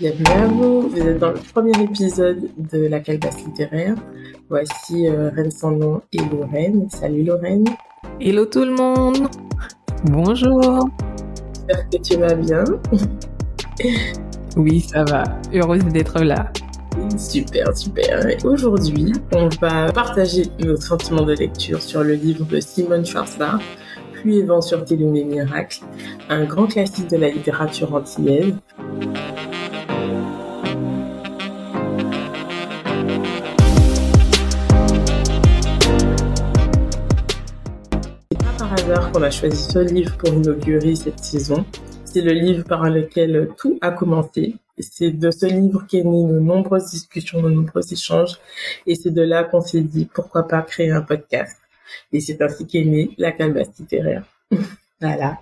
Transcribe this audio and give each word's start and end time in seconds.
Bienvenue 0.00 0.30
à 0.30 0.46
vous, 0.46 0.82
vous 0.82 0.96
êtes 0.96 1.18
dans 1.18 1.32
le 1.32 1.40
premier 1.52 1.72
épisode 1.82 2.50
de 2.56 2.86
la 2.86 3.00
calebasse 3.00 3.44
littéraire. 3.44 3.96
Voici 4.48 5.08
euh, 5.08 5.30
Reine 5.30 5.50
sans 5.50 5.72
nom 5.72 6.00
et 6.12 6.18
Lorraine. 6.18 6.88
Salut 6.88 7.24
Lorraine. 7.24 7.64
Hello 8.20 8.44
tout 8.44 8.64
le 8.64 8.74
monde. 8.76 9.28
Bonjour. 10.04 10.88
J'espère 11.66 11.90
que 11.90 11.96
tu 11.96 12.16
vas 12.16 12.34
bien. 12.34 12.62
oui, 14.56 14.80
ça 14.82 15.02
va. 15.02 15.24
Heureuse 15.52 15.84
d'être 15.86 16.22
là. 16.22 16.52
Super, 17.16 17.76
super. 17.76 18.28
Et 18.28 18.38
aujourd'hui, 18.44 19.12
on 19.32 19.48
va 19.60 19.90
partager 19.90 20.44
notre 20.60 20.82
sentiment 20.82 21.22
de 21.22 21.32
lecture 21.32 21.82
sur 21.82 22.04
le 22.04 22.14
livre 22.14 22.44
de 22.44 22.60
Simone 22.60 23.04
Schwarzbach, 23.04 23.60
Pluie 24.12 24.38
et 24.38 24.44
vent 24.44 24.60
sur 24.60 24.84
tes 24.84 24.94
lunes 24.96 25.26
miracles, 25.26 25.80
un 26.28 26.44
grand 26.44 26.66
classique 26.66 27.10
de 27.10 27.16
la 27.16 27.30
littérature 27.30 27.92
antillaise. 27.94 28.54
Par 38.68 38.78
hasard 38.78 39.12
qu'on 39.12 39.22
a 39.22 39.30
choisi 39.30 39.62
ce 39.62 39.78
livre 39.78 40.16
pour 40.18 40.28
inaugurer 40.28 40.94
cette 40.94 41.20
saison. 41.20 41.64
C'est 42.04 42.20
le 42.20 42.32
livre 42.32 42.64
par 42.64 42.88
lequel 42.90 43.48
tout 43.56 43.78
a 43.80 43.90
commencé. 43.92 44.56
C'est 44.78 45.10
de 45.10 45.30
ce 45.30 45.46
livre 45.46 45.84
qu'est 45.88 46.04
né 46.04 46.24
de 46.24 46.38
nombreuses 46.38 46.90
discussions, 46.90 47.42
de 47.42 47.48
nombreux 47.48 47.92
échanges. 47.92 48.38
Et 48.86 48.94
c'est 48.94 49.10
de 49.10 49.22
là 49.22 49.44
qu'on 49.44 49.60
s'est 49.60 49.80
dit, 49.80 50.06
pourquoi 50.12 50.46
pas 50.46 50.62
créer 50.62 50.90
un 50.90 51.00
podcast. 51.00 51.56
Et 52.12 52.20
c'est 52.20 52.42
ainsi 52.42 52.66
qu'est 52.66 52.84
né 52.84 53.10
la 53.16 53.32
calebasse 53.32 53.70
littéraire. 53.78 54.24
voilà. 55.00 55.38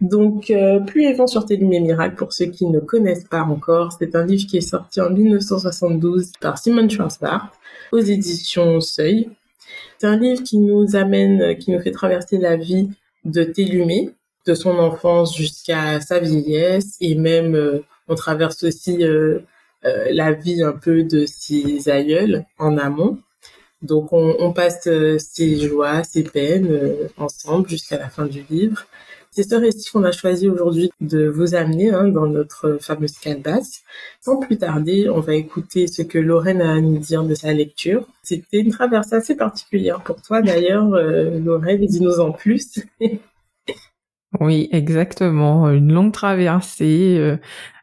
Donc, 0.00 0.50
euh, 0.50 0.80
Pluie 0.80 1.04
et 1.04 1.12
vent 1.12 1.26
sur 1.26 1.44
tes 1.44 1.56
lumières 1.56 2.14
pour 2.16 2.32
ceux 2.32 2.46
qui 2.46 2.66
ne 2.66 2.80
connaissent 2.80 3.24
pas 3.24 3.42
encore, 3.42 3.92
c'est 3.98 4.14
un 4.16 4.24
livre 4.24 4.46
qui 4.46 4.58
est 4.58 4.68
sorti 4.68 5.00
en 5.00 5.10
1972 5.10 6.32
par 6.40 6.58
Simone 6.58 6.90
Schwarzbach 6.90 7.42
aux 7.92 7.98
éditions 7.98 8.80
Seuil. 8.80 9.28
C'est 9.98 10.06
un 10.06 10.16
livre 10.16 10.42
qui 10.42 10.58
nous 10.58 10.96
amène, 10.96 11.56
qui 11.58 11.70
nous 11.70 11.80
fait 11.80 11.90
traverser 11.90 12.38
la 12.38 12.56
vie 12.56 12.88
de 13.24 13.44
Télumé, 13.44 14.10
de 14.46 14.54
son 14.54 14.78
enfance 14.78 15.36
jusqu'à 15.36 16.00
sa 16.00 16.18
vieillesse, 16.18 16.96
et 17.00 17.14
même 17.14 17.54
euh, 17.54 17.84
on 18.08 18.14
traverse 18.14 18.62
aussi 18.64 19.04
euh, 19.04 19.40
euh, 19.84 20.08
la 20.10 20.32
vie 20.32 20.62
un 20.62 20.72
peu 20.72 21.02
de 21.02 21.24
ses 21.26 21.88
aïeuls 21.88 22.44
en 22.58 22.76
amont. 22.76 23.18
Donc 23.82 24.12
on, 24.12 24.34
on 24.38 24.52
passe 24.52 24.86
euh, 24.86 25.18
ses 25.18 25.56
joies, 25.56 26.04
ses 26.04 26.22
peines 26.24 26.70
euh, 26.70 27.08
ensemble 27.18 27.68
jusqu'à 27.68 27.98
la 27.98 28.08
fin 28.08 28.26
du 28.26 28.44
livre. 28.48 28.86
C'est 29.34 29.42
ce 29.42 29.56
récit 29.56 29.90
qu'on 29.90 30.04
a 30.04 30.12
choisi 30.12 30.48
aujourd'hui 30.48 30.92
de 31.00 31.26
vous 31.26 31.56
amener 31.56 31.90
hein, 31.90 32.06
dans 32.06 32.26
notre 32.26 32.78
fameuse 32.80 33.18
calebasse. 33.18 33.82
Sans 34.20 34.38
plus 34.38 34.58
tarder, 34.58 35.08
on 35.08 35.18
va 35.18 35.34
écouter 35.34 35.88
ce 35.88 36.02
que 36.02 36.18
Lorraine 36.18 36.62
a 36.62 36.74
à 36.74 36.80
nous 36.80 36.98
dire 36.98 37.24
de 37.24 37.34
sa 37.34 37.52
lecture. 37.52 38.06
C'était 38.22 38.60
une 38.60 38.70
traversée 38.70 39.16
assez 39.16 39.34
particulière 39.34 40.04
pour 40.04 40.22
toi 40.22 40.40
d'ailleurs, 40.40 40.94
euh, 40.94 41.40
Lorraine, 41.40 41.84
dis-nous 41.84 42.20
en 42.20 42.30
plus. 42.30 42.78
Oui, 44.40 44.68
exactement. 44.72 45.70
Une 45.70 45.92
longue 45.92 46.12
traversée. 46.12 47.16
Euh, 47.18 47.36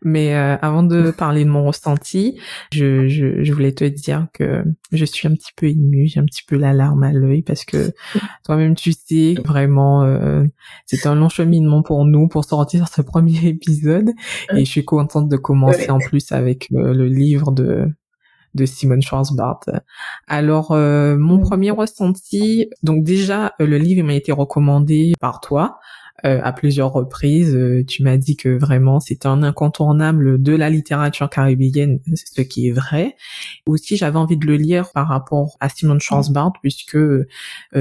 mais 0.03 0.35
euh, 0.35 0.57
avant 0.61 0.83
de 0.83 1.11
parler 1.11 1.45
de 1.45 1.49
mon 1.49 1.65
ressenti, 1.65 2.39
je, 2.73 3.07
je, 3.07 3.43
je, 3.43 3.53
voulais 3.53 3.71
te 3.71 3.85
dire 3.85 4.27
que 4.33 4.63
je 4.91 5.05
suis 5.05 5.27
un 5.27 5.31
petit 5.31 5.51
peu 5.55 5.67
émue, 5.67 6.07
j'ai 6.07 6.19
un 6.19 6.25
petit 6.25 6.43
peu 6.45 6.57
la 6.57 6.73
larme 6.73 7.03
à 7.03 7.13
l'œil 7.13 7.43
parce 7.43 7.65
que 7.65 7.93
toi-même 8.43 8.75
tu 8.75 8.93
sais 8.93 9.35
vraiment 9.45 10.03
euh, 10.03 10.43
c'est 10.87 11.05
un 11.05 11.13
long 11.13 11.29
cheminement 11.29 11.83
pour 11.83 12.03
nous 12.03 12.27
pour 12.27 12.43
sortir 12.43 12.87
ce 12.87 13.03
premier 13.03 13.39
épisode 13.47 14.09
et 14.55 14.65
je 14.65 14.71
suis 14.71 14.85
contente 14.85 15.29
de 15.29 15.37
commencer 15.37 15.91
en 15.91 15.99
plus 15.99 16.31
avec 16.31 16.67
le 16.71 17.05
livre 17.05 17.51
de 17.51 17.85
de 18.53 18.65
Simone 18.65 19.01
Schwarzbart. 19.01 19.61
Alors 20.27 20.71
mon 20.71 21.39
premier 21.39 21.69
ressenti, 21.71 22.69
donc 22.81 23.03
déjà 23.03 23.53
le 23.59 23.77
livre 23.77 24.05
m'a 24.05 24.15
été 24.15 24.31
recommandé 24.31 25.13
par 25.21 25.39
toi 25.39 25.79
euh, 26.25 26.39
à 26.43 26.53
plusieurs 26.53 26.91
reprises. 26.91 27.55
Euh, 27.55 27.83
tu 27.85 28.03
m'as 28.03 28.17
dit 28.17 28.35
que 28.35 28.49
vraiment 28.49 28.99
c'est 28.99 29.25
un 29.25 29.43
incontournable 29.43 30.41
de 30.41 30.55
la 30.55 30.69
littérature 30.69 31.29
caribéenne, 31.29 31.99
ce 32.13 32.41
qui 32.41 32.67
est 32.67 32.71
vrai. 32.71 33.15
Aussi, 33.65 33.97
j'avais 33.97 34.17
envie 34.17 34.37
de 34.37 34.45
le 34.45 34.55
lire 34.55 34.91
par 34.91 35.07
rapport 35.07 35.57
à 35.59 35.69
Simon 35.69 35.99
Schwarzbart 35.99 36.53
puisque 36.61 36.95
euh, 36.95 37.25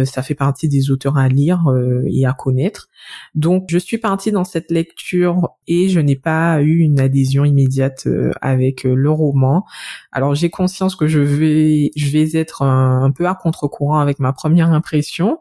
ça 0.05 0.23
fait 0.23 0.34
partie 0.34 0.69
des 0.69 0.91
auteurs 0.91 1.19
à 1.19 1.29
lire 1.29 1.65
et 2.06 2.27
à 2.27 2.33
connaître. 2.33 2.89
Donc, 3.34 3.67
je 3.71 3.79
suis 3.79 3.99
partie 3.99 4.33
dans 4.33 4.45
cette 4.45 4.71
lecture 4.71 5.50
et 5.67 5.89
je 5.89 6.00
n'ai 6.00 6.17
pas 6.17 6.62
eu 6.62 6.79
une 6.79 7.00
adhésion 7.00 7.45
immédiate 7.45 8.06
avec 8.41 8.84
le 8.84 9.11
roman. 9.11 9.65
Alors, 10.12 10.34
j'ai 10.34 10.50
conscience 10.50 10.97
que 10.97 11.06
je 11.06 11.21
vais, 11.21 11.91
je 11.97 12.11
vais 12.11 12.37
être 12.37 12.62
un, 12.62 13.11
peu 13.11 13.27
à 13.27 13.34
contre-courant 13.34 13.99
avec 13.99 14.19
ma 14.19 14.33
première 14.33 14.71
impression. 14.71 15.39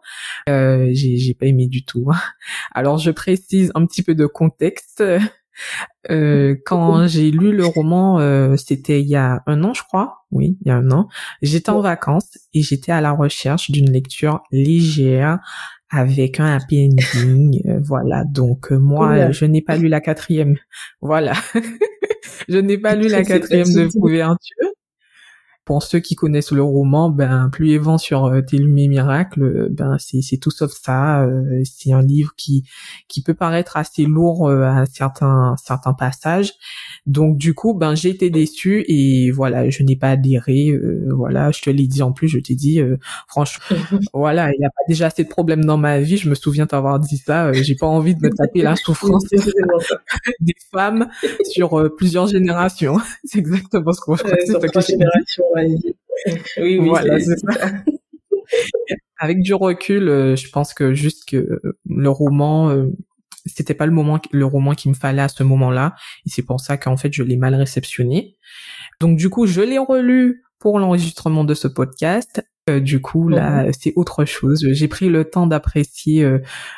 Euh, 0.47 0.89
j'ai 0.93 1.33
pas 1.33 1.45
aimé 1.45 1.67
du 1.67 1.83
tout. 1.83 2.09
Alors 2.73 2.88
alors 2.89 2.97
je 2.97 3.11
précise 3.11 3.71
un 3.75 3.85
petit 3.85 4.01
peu 4.01 4.15
de 4.15 4.25
contexte. 4.25 5.03
Euh, 6.09 6.55
quand 6.65 7.05
j'ai 7.07 7.29
lu 7.29 7.51
le 7.51 7.65
roman, 7.65 8.19
euh, 8.19 8.55
c'était 8.55 9.01
il 9.01 9.07
y 9.07 9.15
a 9.15 9.43
un 9.45 9.63
an, 9.63 9.73
je 9.75 9.83
crois. 9.83 10.25
Oui, 10.31 10.57
il 10.61 10.69
y 10.69 10.71
a 10.71 10.77
un 10.77 10.89
an. 10.89 11.07
J'étais 11.43 11.69
en 11.69 11.81
vacances 11.81 12.39
et 12.53 12.63
j'étais 12.63 12.91
à 12.91 13.01
la 13.01 13.11
recherche 13.11 13.69
d'une 13.69 13.91
lecture 13.91 14.41
légère 14.51 15.37
avec 15.91 16.39
un 16.39 16.55
happy 16.55 16.89
ending. 16.89 17.61
Euh, 17.67 17.79
voilà. 17.83 18.23
Donc 18.23 18.71
moi, 18.71 19.31
je 19.31 19.45
n'ai 19.45 19.61
pas 19.61 19.77
lu 19.77 19.87
la 19.87 20.01
quatrième. 20.01 20.55
Voilà. 21.01 21.33
je 22.49 22.57
n'ai 22.57 22.79
pas 22.79 22.95
lu 22.95 23.07
la 23.07 23.23
quatrième 23.23 23.71
de 23.71 23.87
couverture 23.99 24.68
pour 25.69 25.83
ceux 25.83 25.99
qui 25.99 26.15
connaissent 26.15 26.51
le 26.51 26.63
roman, 26.63 27.11
ben 27.11 27.47
plus 27.51 27.77
vent 27.77 27.99
sur 27.99 28.25
euh, 28.25 28.41
tes 28.41 28.57
lumières 28.57 28.89
miracles, 28.89 29.43
euh, 29.43 29.67
ben 29.69 29.97
c'est 29.99 30.37
tout 30.37 30.49
sauf 30.49 30.71
ça. 30.71 31.21
Euh, 31.21 31.61
c'est 31.63 31.91
un 31.91 32.01
livre 32.01 32.31
qui 32.35 32.63
qui 33.07 33.21
peut 33.21 33.35
paraître 33.35 33.77
assez 33.77 34.05
lourd 34.05 34.49
à 34.49 34.87
certains 34.87 35.53
certains 35.63 35.93
passages. 35.93 36.53
Donc 37.05 37.37
du 37.37 37.53
coup, 37.53 37.75
ben 37.75 37.93
j'ai 37.93 38.09
été 38.09 38.31
déçue 38.31 38.83
et 38.87 39.29
voilà, 39.29 39.69
je 39.69 39.83
n'ai 39.83 39.95
pas 39.95 40.09
adhéré. 40.09 40.75
voilà, 41.11 41.51
je 41.51 41.61
te 41.61 41.69
l'ai 41.69 41.85
dit 41.85 42.01
en 42.01 42.13
plus, 42.13 42.29
je 42.29 42.39
t'ai 42.39 42.55
dit 42.55 42.81
franchement, 43.27 43.63
voilà, 44.15 44.51
il 44.51 44.57
n'y 44.57 44.65
a 44.65 44.71
pas 44.71 44.81
déjà 44.87 45.05
assez 45.05 45.23
de 45.23 45.29
problèmes 45.29 45.65
dans 45.65 45.77
ma 45.77 45.99
vie. 45.99 46.17
Je 46.17 46.29
me 46.29 46.35
souviens 46.35 46.65
t'avoir 46.65 46.99
dit 46.99 47.17
ça. 47.17 47.53
j'ai 47.53 47.75
pas 47.75 47.85
envie 47.85 48.15
de 48.15 48.21
me 48.23 48.31
taper 48.31 48.63
la 48.63 48.75
souffrance 48.75 49.25
des 50.39 50.55
femmes 50.71 51.09
sur 51.43 51.95
plusieurs 51.95 52.25
générations. 52.25 52.97
c'est 53.23 53.37
exactement 53.37 53.93
ce 53.93 54.01
qu'on 54.01 54.15
oui, 56.57 56.79
oui, 56.79 56.89
voilà, 56.89 57.19
c'est 57.19 57.37
ça. 57.37 57.71
Avec 59.19 59.41
du 59.41 59.53
recul, 59.53 60.07
euh, 60.07 60.35
je 60.35 60.49
pense 60.49 60.73
que 60.73 60.93
juste 60.93 61.27
que 61.27 61.37
euh, 61.37 61.77
le 61.85 62.09
roman, 62.09 62.69
euh, 62.69 62.87
c'était 63.45 63.73
pas 63.73 63.85
le 63.85 63.91
moment, 63.91 64.19
le 64.31 64.45
roman 64.45 64.73
qu'il 64.73 64.91
me 64.91 64.95
fallait 64.95 65.21
à 65.21 65.27
ce 65.27 65.43
moment-là, 65.43 65.95
et 66.25 66.29
c'est 66.29 66.43
pour 66.43 66.59
ça 66.61 66.77
qu'en 66.77 66.97
fait 66.97 67.11
je 67.13 67.23
l'ai 67.23 67.37
mal 67.37 67.55
réceptionné. 67.55 68.37
Donc 69.01 69.17
du 69.17 69.29
coup, 69.29 69.45
je 69.45 69.61
l'ai 69.61 69.77
relu 69.77 70.43
pour 70.59 70.79
l'enregistrement 70.79 71.43
de 71.43 71.53
ce 71.53 71.67
podcast. 71.67 72.43
du 72.81 73.01
coup, 73.01 73.29
là, 73.29 73.63
mhm. 73.63 73.71
c'est 73.73 73.93
autre 73.95 74.25
chose. 74.25 74.63
J'ai 74.71 74.87
pris 74.87 75.09
le 75.09 75.23
temps 75.25 75.47
d'apprécier 75.47 76.29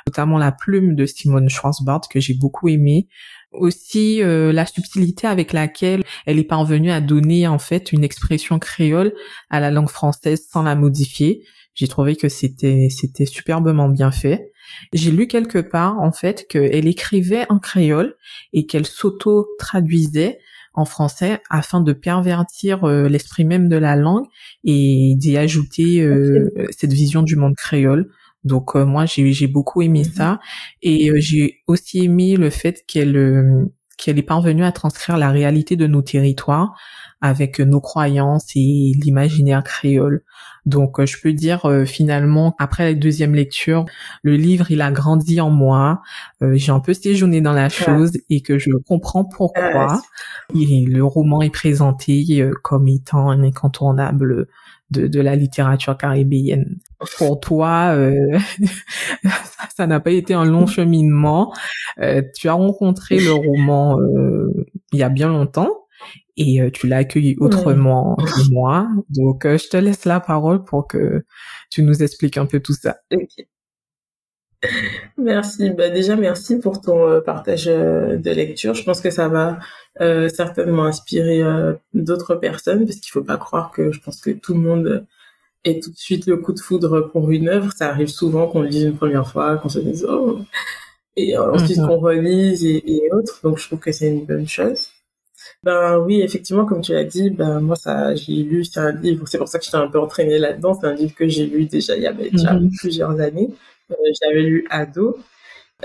notamment 0.08 0.38
la 0.38 0.53
plume 0.53 0.96
de 0.96 1.06
Simone 1.06 1.50
Schwarzbart 1.50 2.02
que 2.09 2.22
j'ai 2.22 2.34
beaucoup 2.34 2.69
aimé 2.69 3.08
aussi 3.51 4.22
euh, 4.22 4.51
la 4.51 4.66
subtilité 4.66 5.28
avec 5.28 5.53
laquelle 5.53 6.03
elle 6.25 6.39
est 6.39 6.44
parvenue 6.44 6.91
à 6.91 7.01
donner 7.01 7.47
en 7.47 7.59
fait 7.59 7.91
une 7.91 8.03
expression 8.03 8.59
créole 8.59 9.13
à 9.50 9.59
la 9.59 9.72
langue 9.72 9.89
française 9.89 10.47
sans 10.50 10.63
la 10.63 10.75
modifier. 10.75 11.44
J'ai 11.73 11.88
trouvé 11.88 12.16
que 12.16 12.29
c'était 12.29 12.88
c'était 12.89 13.25
superbement 13.25 13.89
bien 13.89 14.12
fait. 14.12 14.51
J'ai 14.94 15.12
lu 15.12 15.28
quelque 15.28 15.59
part 15.59 16.00
en 16.00 16.12
fait 16.12 16.47
qu'elle 16.47 16.88
écrivait 16.88 17.45
en 17.50 17.59
créole 17.59 18.15
et 18.53 18.65
qu'elle 18.65 18.86
s'auto-traduisait 18.86 20.39
en 20.74 20.86
français 20.86 21.42
afin 21.50 21.81
de 21.81 21.94
pervertir 21.94 22.86
euh, 22.86 23.07
l'esprit 23.09 23.44
même 23.45 23.68
de 23.68 23.75
la 23.75 23.95
langue 23.95 24.25
et 24.63 25.13
d'y 25.18 25.38
ajouter 25.38 26.01
euh, 26.01 26.50
cette 26.71 26.94
vision 26.94 27.24
du 27.24 27.36
monde 27.36 27.56
créole. 27.56 28.09
Donc 28.44 28.76
euh, 28.76 28.86
moi 28.86 29.06
j'ai 29.06 29.34
j'ai 29.34 29.48
beaucoup 29.48 29.82
aimé 29.82 30.04
mhm. 30.06 30.14
ça 30.14 30.40
et 30.82 31.10
euh, 31.10 31.18
j'ai 31.20 31.60
aussi 31.68 32.06
aimé 32.06 32.36
le 32.36 32.50
fait 32.50 32.84
qu'elle 32.88 33.16
euh, 33.16 33.66
qu'elle 33.98 34.18
est 34.18 34.24
parvenue 34.24 34.64
à 34.64 34.72
transcrire 34.72 35.18
la 35.18 35.30
réalité 35.30 35.76
de 35.76 35.86
nos 35.86 36.02
territoires 36.02 36.74
avec 37.24 37.60
nos 37.60 37.80
croyances 37.80 38.48
et 38.56 38.94
l'imaginaire 39.00 39.64
créole. 39.64 40.24
Donc 40.66 41.06
je 41.06 41.22
peux 41.22 41.34
dire 41.34 41.72
finalement 41.86 42.56
après 42.58 42.94
la 42.94 42.94
deuxième 42.96 43.36
lecture, 43.36 43.86
le 44.24 44.38
livre 44.38 44.72
il 44.72 44.82
a 44.82 44.92
grandi 44.92 45.40
en 45.40 45.52
moi, 45.52 46.02
j'ai 46.42 46.72
un 46.72 46.80
peu 46.80 46.96
séjourné 46.96 47.42
dans 47.42 47.54
la 47.54 47.70
chose 47.70 48.14
et 48.32 48.42
que 48.42 48.58
je 48.58 48.72
comprends 48.88 49.24
pourquoi 49.24 50.02
et 50.56 50.86
le 50.88 51.04
roman 51.04 51.44
est 51.44 51.52
présenté 51.52 52.44
comme 52.64 52.88
étant 52.88 53.30
un 53.30 53.44
incontournable 53.44 54.48
de, 54.90 55.06
de 55.06 55.22
la 55.22 55.36
littérature 55.36 55.96
caribéenne. 55.96 56.80
Pour 57.18 57.39
toi, 57.39 57.94
euh, 57.95 58.38
ça 59.75 59.88
n'a 59.88 60.00
pas 60.00 60.12
été 60.12 60.33
un 60.33 60.45
long 60.45 60.68
cheminement. 60.68 61.53
Euh, 62.00 62.21
tu 62.36 62.48
as 62.50 62.53
rencontré 62.53 63.19
le 63.19 63.33
roman 63.33 64.00
euh, 64.00 64.68
il 64.92 65.00
y 65.00 65.03
a 65.03 65.09
bien 65.09 65.27
longtemps. 65.27 65.69
et 66.38 66.59
tu 66.74 66.88
l'as 66.88 66.98
accueilli 66.98 67.36
autrement 67.39 68.15
que 68.15 68.51
moi. 68.51 68.88
Donc, 69.09 69.44
je 69.45 69.69
te 69.69 69.77
laisse 69.77 70.06
la 70.06 70.19
parole 70.19 70.63
pour 70.63 70.88
que 70.88 71.24
tu 71.69 71.83
nous 71.83 72.01
expliques 72.03 72.38
un 72.38 72.45
peu 72.45 72.59
tout 72.59 72.74
ça. 72.74 72.98
Merci. 75.18 75.71
Bah 75.71 75.89
déjà, 75.89 76.15
merci 76.15 76.59
pour 76.59 76.81
ton 76.81 77.07
euh, 77.07 77.21
partage 77.21 77.68
euh, 77.68 78.18
de 78.18 78.31
lecture. 78.31 78.74
Je 78.75 78.83
pense 78.83 79.01
que 79.01 79.09
ça 79.09 79.27
va 79.27 79.59
euh, 80.01 80.30
certainement 80.30 80.86
inspirer 80.86 81.42
d'autres 81.94 82.36
personnes, 82.36 82.86
parce 82.86 83.00
qu'il 83.00 83.12
faut 83.12 83.24
pas 83.24 83.38
croire 83.38 83.71
que 83.71 83.92
je 83.92 84.00
pense 84.00 84.21
que 84.21 84.31
tout 84.31 84.54
le 84.54 84.59
monde 84.59 85.06
est 85.63 85.84
tout 85.84 85.92
de 85.92 85.98
suite 85.98 86.25
le 86.25 86.38
coup 86.38 86.54
de 86.54 86.60
foudre 86.60 87.10
pour 87.12 87.31
une 87.31 87.50
œuvre. 87.50 87.72
Ça 87.74 87.90
arrive 87.90 88.08
souvent 88.08 88.48
qu'on 88.48 88.62
le 88.62 88.69
dise 88.69 88.84
une 88.84 88.96
première 88.96 89.28
fois, 89.28 89.58
qu'on 89.58 89.69
se 89.69 89.80
dise 89.80 90.06
oh, 90.10 90.40
et 91.16 91.38
ensuite 91.38 91.78
mhm. 91.78 91.88
qu'on 91.88 92.00
relise 92.00 92.66
et, 92.66 93.10
autres. 93.12 93.40
Donc 93.44 93.58
je 93.58 93.68
trouve 93.68 93.80
que 93.80 93.92
c'est 93.92 94.08
une 94.08 94.25
bonne 94.25 94.48
chose. 94.48 94.88
Ben 95.63 96.00
oui, 96.00 96.22
effectivement, 96.22 96.66
comme 96.66 96.81
tu 96.81 96.94
l'as 96.94 97.04
dit, 97.04 97.30
ben 97.30 97.60
moi 97.60 97.75
ça, 97.75 98.16
j'ai 98.16 98.34
lu, 98.44 98.66
c'est 98.66 98.80
un 98.80 98.92
livre. 98.92 99.28
C'est 99.28 99.38
pour 99.38 99.48
ça 99.48 99.60
que 99.60 99.66
j'étais 99.66 99.78
un 99.78 99.88
peu 99.88 100.00
entraînée 100.00 100.40
là-dedans. 100.40 100.74
C'est 100.80 100.88
un 100.88 100.94
livre 100.94 101.13
que 101.13 101.28
j'ai 101.28 101.46
lu 101.46 101.66
déjà 101.66 101.96
il 101.96 102.04
y 102.04 102.07
avait 102.07 102.30
déjà 102.30 102.54
mhm. 102.54 102.72
plusieurs 102.80 103.19
années. 103.19 103.50
Euh, 103.92 103.96
j'avais 104.22 104.42
lu 104.42 104.66
ado. 104.69 105.18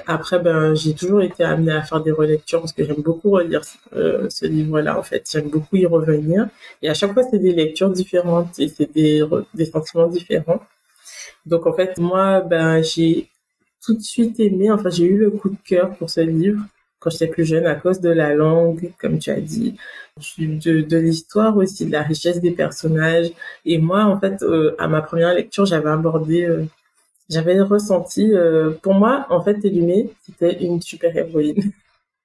Après, 0.06 0.38
ben, 0.38 0.74
j'ai 0.74 0.94
toujours 0.94 1.22
été 1.22 1.44
amenée 1.44 1.72
à 1.72 1.82
faire 1.82 2.00
des 2.02 2.10
relectures 2.10 2.60
parce 2.60 2.72
que 2.72 2.84
j'aime 2.84 3.02
beaucoup 3.02 3.30
relire 3.30 3.62
euh, 3.94 4.28
ce 4.30 4.46
livre-là. 4.46 4.98
En 4.98 5.02
fait, 5.02 5.28
j'aime 5.30 5.48
beaucoup 5.48 5.76
y 5.76 5.86
revenir. 5.86 6.48
Et 6.82 6.88
à 6.88 6.94
chaque 6.94 7.12
fois, 7.12 7.22
c'est 7.30 7.38
des 7.38 7.52
lectures 7.52 7.90
différentes 7.90 8.58
et 8.58 8.68
c'est 8.68 8.92
des, 8.92 9.22
des 9.54 9.64
sentiments 9.66 10.08
différents. 10.08 10.62
Donc, 11.46 11.66
en 11.66 11.72
fait, 11.72 11.98
moi, 11.98 12.40
ben, 12.40 12.82
j'ai 12.82 13.28
tout 13.84 13.94
de 13.94 14.02
suite 14.02 14.40
aimé. 14.40 14.70
Enfin, 14.70 14.90
j'ai 14.90 15.04
eu 15.04 15.16
le 15.16 15.30
coup 15.30 15.50
de 15.50 15.56
cœur 15.64 15.90
pour 15.96 16.10
ce 16.10 16.20
livre 16.20 16.62
quand 16.98 17.10
j'étais 17.10 17.28
plus 17.28 17.44
jeune 17.44 17.66
à 17.66 17.74
cause 17.74 18.00
de 18.00 18.10
la 18.10 18.34
langue, 18.34 18.90
comme 18.98 19.18
tu 19.18 19.30
as 19.30 19.40
dit, 19.40 19.76
de, 20.38 20.80
de 20.80 20.96
l'histoire 20.96 21.56
aussi, 21.56 21.86
de 21.86 21.92
la 21.92 22.02
richesse 22.02 22.40
des 22.40 22.50
personnages. 22.50 23.30
Et 23.64 23.78
moi, 23.78 24.04
en 24.04 24.18
fait, 24.18 24.42
euh, 24.42 24.74
à 24.78 24.88
ma 24.88 25.02
première 25.02 25.34
lecture, 25.34 25.66
j'avais 25.66 25.90
abordé 25.90 26.44
j'avais 27.28 27.60
ressenti, 27.60 28.32
euh, 28.32 28.70
pour 28.82 28.94
moi, 28.94 29.26
en 29.30 29.42
fait, 29.42 29.58
Télumé, 29.58 30.10
c'était 30.24 30.62
une 30.64 30.80
super-héroïne. 30.80 31.72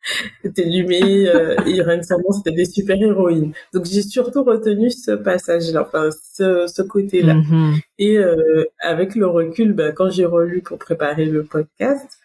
Télumé 0.56 1.28
euh, 1.28 1.56
Irène 1.66 2.04
Sandon, 2.04 2.32
c'était 2.32 2.52
des 2.56 2.66
super-héroïnes. 2.66 3.54
Donc, 3.74 3.86
j'ai 3.86 4.02
surtout 4.02 4.44
retenu 4.44 4.90
ce 4.90 5.12
passage-là, 5.12 5.84
enfin, 5.88 6.10
ce, 6.34 6.68
ce 6.68 6.82
côté-là. 6.82 7.36
Mm-hmm. 7.36 7.82
Et 8.00 8.18
euh, 8.18 8.66
avec 8.80 9.16
le 9.16 9.28
recul, 9.28 9.74
ben, 9.74 9.92
quand 9.92 10.10
j'ai 10.10 10.26
relu 10.26 10.62
pour 10.62 10.78
préparer 10.78 11.26
le 11.26 11.44
podcast, 11.44 12.20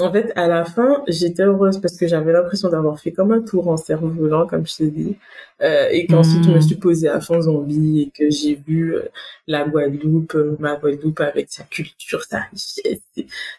en 0.00 0.12
fait, 0.12 0.32
à 0.36 0.48
la 0.48 0.64
fin, 0.64 1.02
j'étais 1.08 1.42
heureuse 1.42 1.80
parce 1.80 1.96
que 1.96 2.06
j'avais 2.06 2.32
l'impression 2.32 2.68
d'avoir 2.70 2.98
fait 2.98 3.12
comme 3.12 3.32
un 3.32 3.40
tour 3.40 3.68
en 3.68 3.76
cerveau 3.76 4.08
volant, 4.08 4.46
comme 4.46 4.66
je 4.66 4.76
t'ai 4.76 4.90
dit, 4.90 5.16
euh, 5.62 5.88
et 5.90 6.06
qu'ensuite 6.06 6.44
je 6.44 6.50
me 6.50 6.58
hmm. 6.58 6.62
suis 6.62 6.74
posée 6.76 7.08
à 7.08 7.20
fond 7.20 7.40
zombie 7.40 8.02
et 8.02 8.10
que 8.10 8.30
j'ai 8.30 8.54
vu 8.54 8.94
euh, 8.94 9.08
la 9.46 9.64
Guadeloupe, 9.64 10.34
euh, 10.34 10.56
ma 10.58 10.76
Guadeloupe 10.76 11.20
avec 11.20 11.50
sa 11.50 11.64
culture, 11.64 12.22
sa 12.24 12.40
richesse, 12.50 13.00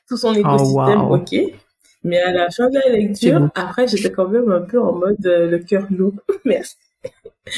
tout 0.08 0.18
son 0.18 0.34
oh, 0.34 0.40
écosystème, 0.40 1.02
ok. 1.02 1.36
Mais 2.04 2.20
à 2.20 2.32
la 2.32 2.50
fin 2.50 2.70
de 2.70 2.80
la 2.80 2.90
lecture, 2.90 3.50
après, 3.54 3.88
j'étais 3.88 4.12
quand 4.12 4.28
même 4.28 4.52
un 4.52 4.62
peu 4.62 4.82
en 4.82 4.94
mode 4.94 5.18
le 5.24 5.58
cœur 5.60 5.86
lourd. 5.92 6.16
Merci. 6.46 6.76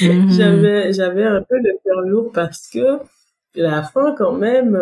Hmm. 0.00 0.30
j'avais, 0.30 0.92
j'avais 0.92 1.24
un 1.24 1.42
peu 1.42 1.56
le 1.56 1.78
cœur 1.84 2.00
lourd 2.02 2.30
parce 2.32 2.68
que 2.68 2.98
la 3.54 3.82
fin, 3.82 4.14
quand 4.16 4.32
même 4.32 4.78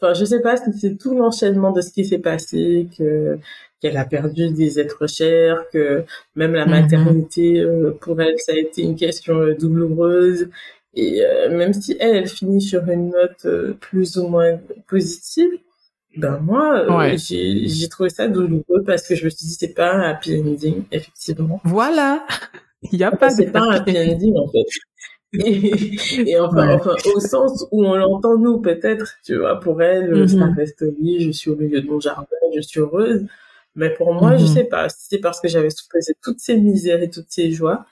Enfin, 0.00 0.14
je 0.14 0.24
sais 0.24 0.40
pas 0.40 0.56
si 0.56 0.72
c'est 0.78 0.96
tout 0.96 1.14
l'enchaînement 1.14 1.72
de 1.72 1.80
ce 1.80 1.92
qui 1.92 2.04
s'est 2.04 2.18
passé, 2.18 2.88
que 2.96 3.38
qu'elle 3.80 3.96
a 3.96 4.04
perdu 4.04 4.50
des 4.50 4.78
êtres 4.78 5.06
chers, 5.06 5.64
que 5.72 6.04
même 6.36 6.52
la 6.52 6.66
mhm. 6.66 6.70
maternité 6.70 7.60
euh, 7.60 7.96
pour 7.98 8.20
elle 8.20 8.38
ça 8.38 8.52
a 8.52 8.56
été 8.56 8.82
une 8.82 8.96
question 8.96 9.36
euh, 9.40 9.54
douloureuse. 9.54 10.48
Et 10.94 11.24
euh, 11.24 11.56
même 11.56 11.72
si 11.72 11.96
elle, 12.00 12.16
elle 12.16 12.28
finit 12.28 12.60
sur 12.60 12.88
une 12.88 13.10
note 13.10 13.46
plus 13.80 14.16
ou 14.16 14.26
moins 14.28 14.58
positive, 14.88 15.50
ben 16.16 16.40
moi, 16.40 17.14
j'ai 17.16 17.68
j'ai 17.68 17.88
trouvé 17.88 18.10
ça 18.10 18.26
douloureux 18.26 18.82
parce 18.84 19.06
que 19.06 19.14
je 19.14 19.24
me 19.24 19.30
suis 19.30 19.46
dit 19.46 19.56
c'est 19.58 19.74
pas 19.74 19.92
un 19.92 20.00
happy 20.00 20.40
ending, 20.40 20.82
effectivement. 20.90 21.60
Voilà. 21.64 22.26
Il 22.92 22.98
y 22.98 23.04
a 23.04 23.10
pas. 23.10 23.30
C'est 23.30 23.52
pas 23.52 23.60
un 23.60 23.70
happy 23.70 23.96
ending 23.96 24.36
en 24.36 24.48
fait. 24.48 24.64
Et, 25.32 26.38
enfin, 26.40 26.74
enfin, 26.74 26.94
au 27.14 27.20
sens 27.20 27.66
où 27.70 27.84
on 27.84 27.94
l'entend 27.94 28.36
nous 28.36 28.58
peut-être, 28.58 29.14
tu 29.24 29.36
vois, 29.38 29.60
pour 29.60 29.80
elle, 29.82 30.24
mm 30.24 30.28
ça 30.28 30.46
reste 30.56 30.84
oui, 31.00 31.20
je 31.20 31.30
suis 31.30 31.50
au 31.50 31.56
milieu 31.56 31.80
de 31.80 31.86
mon 31.86 32.00
jardin, 32.00 32.26
je 32.54 32.60
suis 32.60 32.80
heureuse. 32.80 33.26
Mais 33.76 33.90
pour 33.90 34.12
moi, 34.12 34.36
je 34.36 34.42
mhm. 34.42 34.48
sais 34.48 34.64
pas, 34.64 34.88
c'est 34.88 35.18
parce 35.18 35.40
que 35.40 35.48
j'avais 35.48 35.70
supposé 35.70 36.14
toutes 36.22 36.40
ces 36.40 36.56
misères 36.56 37.02
et 37.02 37.10
toutes 37.10 37.30
ces 37.30 37.52
joies. 37.52 37.86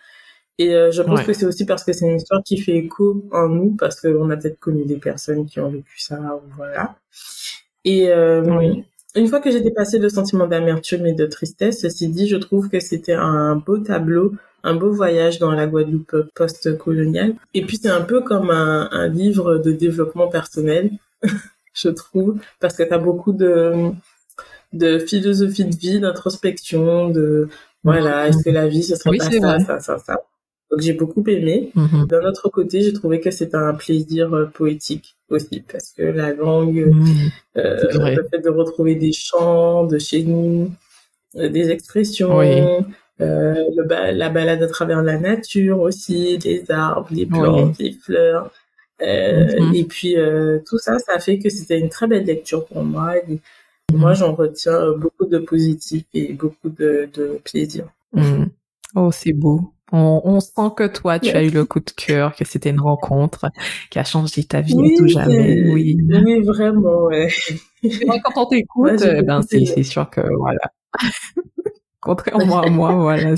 Et 0.58 0.74
euh, 0.74 0.90
je 0.90 1.02
pense 1.02 1.22
que 1.22 1.32
c'est 1.32 1.46
aussi 1.46 1.64
parce 1.64 1.84
que 1.84 1.92
c'est 1.92 2.04
une 2.04 2.16
histoire 2.16 2.42
qui 2.42 2.58
fait 2.58 2.76
écho 2.76 3.24
en 3.30 3.48
nous, 3.48 3.76
parce 3.76 4.00
qu'on 4.00 4.28
a 4.30 4.36
peut-être 4.36 4.58
connu 4.58 4.84
des 4.84 4.96
personnes 4.96 5.46
qui 5.46 5.60
ont 5.60 5.70
vécu 5.70 6.00
ça, 6.00 6.18
ou 6.18 6.40
voilà. 6.56 6.96
Et 7.84 8.08
euh, 8.08 8.42
une 9.14 9.26
fois 9.26 9.40
que 9.40 9.50
j'ai 9.50 9.60
dépassé 9.60 9.98
le 9.98 10.08
sentiment 10.08 10.46
d'amertume 10.46 11.06
et 11.06 11.14
de 11.14 11.26
tristesse, 11.26 11.80
ceci 11.80 12.08
dit, 12.08 12.28
je 12.28 12.36
trouve 12.36 12.68
que 12.68 12.80
c'était 12.80 13.14
un 13.14 13.56
beau 13.56 13.78
tableau 13.78 14.32
un 14.64 14.74
beau 14.74 14.92
voyage 14.92 15.38
dans 15.38 15.52
la 15.52 15.66
Guadeloupe 15.66 16.30
post-coloniale. 16.34 17.34
Et 17.54 17.64
puis 17.64 17.78
c'est 17.80 17.88
un 17.88 18.02
peu 18.02 18.20
comme 18.22 18.50
un, 18.50 18.88
un, 18.90 19.08
livre 19.08 19.58
de 19.58 19.72
développement 19.72 20.28
personnel, 20.28 20.90
je 21.74 21.88
trouve, 21.88 22.40
parce 22.60 22.76
que 22.76 22.82
tu 22.82 22.92
as 22.92 22.98
beaucoup 22.98 23.32
de, 23.32 23.90
de 24.72 24.98
philosophie 24.98 25.64
de 25.64 25.76
vie, 25.76 26.00
d'introspection, 26.00 27.08
de 27.10 27.48
voilà, 27.84 28.28
est-ce 28.28 28.42
que 28.42 28.50
la 28.50 28.66
vie 28.66 28.82
ce 28.82 28.96
sera 28.96 29.10
pas 29.16 29.30
ça, 29.30 29.60
ça, 29.60 29.80
ça, 29.80 29.98
ça. 29.98 30.16
Donc 30.70 30.80
j'ai 30.80 30.92
beaucoup 30.92 31.24
aimé. 31.26 31.72
Mm-hmm. 31.74 32.06
D'un 32.08 32.24
autre 32.26 32.48
côté, 32.50 32.82
j'ai 32.82 32.92
trouvé 32.92 33.20
que 33.20 33.30
c'était 33.30 33.56
un 33.56 33.74
plaisir 33.74 34.34
euh, 34.34 34.46
poétique 34.46 35.16
aussi, 35.30 35.60
parce 35.60 35.92
que 35.92 36.02
la 36.02 36.32
langue, 36.32 36.86
mm-hmm. 36.86 37.30
euh, 37.58 38.14
le 38.16 38.28
fait 38.30 38.40
de 38.40 38.50
retrouver 38.50 38.94
des 38.94 39.12
chants 39.12 39.84
de 39.84 39.98
chez 39.98 40.22
nous, 40.22 40.70
euh, 41.36 41.48
des 41.48 41.70
expressions, 41.70 42.40
euh, 42.40 42.80
le 43.18 44.12
la 44.12 44.28
balade 44.28 44.62
à 44.62 44.68
travers 44.68 45.02
la 45.02 45.18
nature 45.18 45.80
aussi, 45.80 46.38
des 46.38 46.70
arbres, 46.70 47.12
des 47.12 47.26
plantes, 47.26 47.78
des 47.78 47.92
fleurs. 47.92 48.50
Mm-hmm. 49.00 49.76
Et 49.76 49.84
puis 49.84 50.16
tout 50.66 50.78
ça, 50.78 50.98
ça 50.98 51.12
a 51.16 51.18
fait 51.20 51.38
que 51.38 51.50
c'était 51.50 51.78
une 51.78 51.88
très 51.88 52.06
belle 52.06 52.24
lecture 52.24 52.64
pour 52.66 52.82
moi. 52.84 53.16
Et 53.16 53.40
Moi, 53.92 54.14
j'en 54.14 54.34
retiens 54.34 54.92
beaucoup 54.92 55.26
de 55.26 55.38
positif 55.38 56.04
et 56.14 56.32
beaucoup 56.32 56.68
de, 56.68 57.08
de 57.12 57.40
plaisir. 57.44 57.88
Oh, 58.94 59.10
c'est 59.12 59.32
beau. 59.32 59.72
On, 59.92 60.20
on, 60.24 60.40
sent 60.40 60.70
que 60.76 60.86
toi, 60.86 61.18
tu 61.18 61.30
as 61.30 61.42
eu 61.42 61.50
le 61.50 61.64
coup 61.64 61.80
de 61.80 61.90
cœur, 61.90 62.36
que 62.36 62.44
c'était 62.44 62.70
une 62.70 62.80
rencontre 62.80 63.46
qui 63.90 63.98
a 63.98 64.04
changé 64.04 64.44
ta 64.44 64.60
vie 64.60 64.74
oui, 64.76 64.94
tout 64.98 65.08
jamais. 65.08 65.62
Oui, 65.70 65.96
oui, 66.08 66.42
vraiment. 66.42 67.06
Ouais. 67.06 67.28
quand 67.82 68.42
on 68.42 68.46
t'écoute, 68.46 69.02
ben 69.24 69.40
c'est 69.42 69.82
sûr 69.82 70.10
que 70.10 70.20
voilà. 70.20 70.72
Contrairement 72.00 72.60
à 72.60 72.70
moi, 72.70 72.94
voilà. 73.00 73.34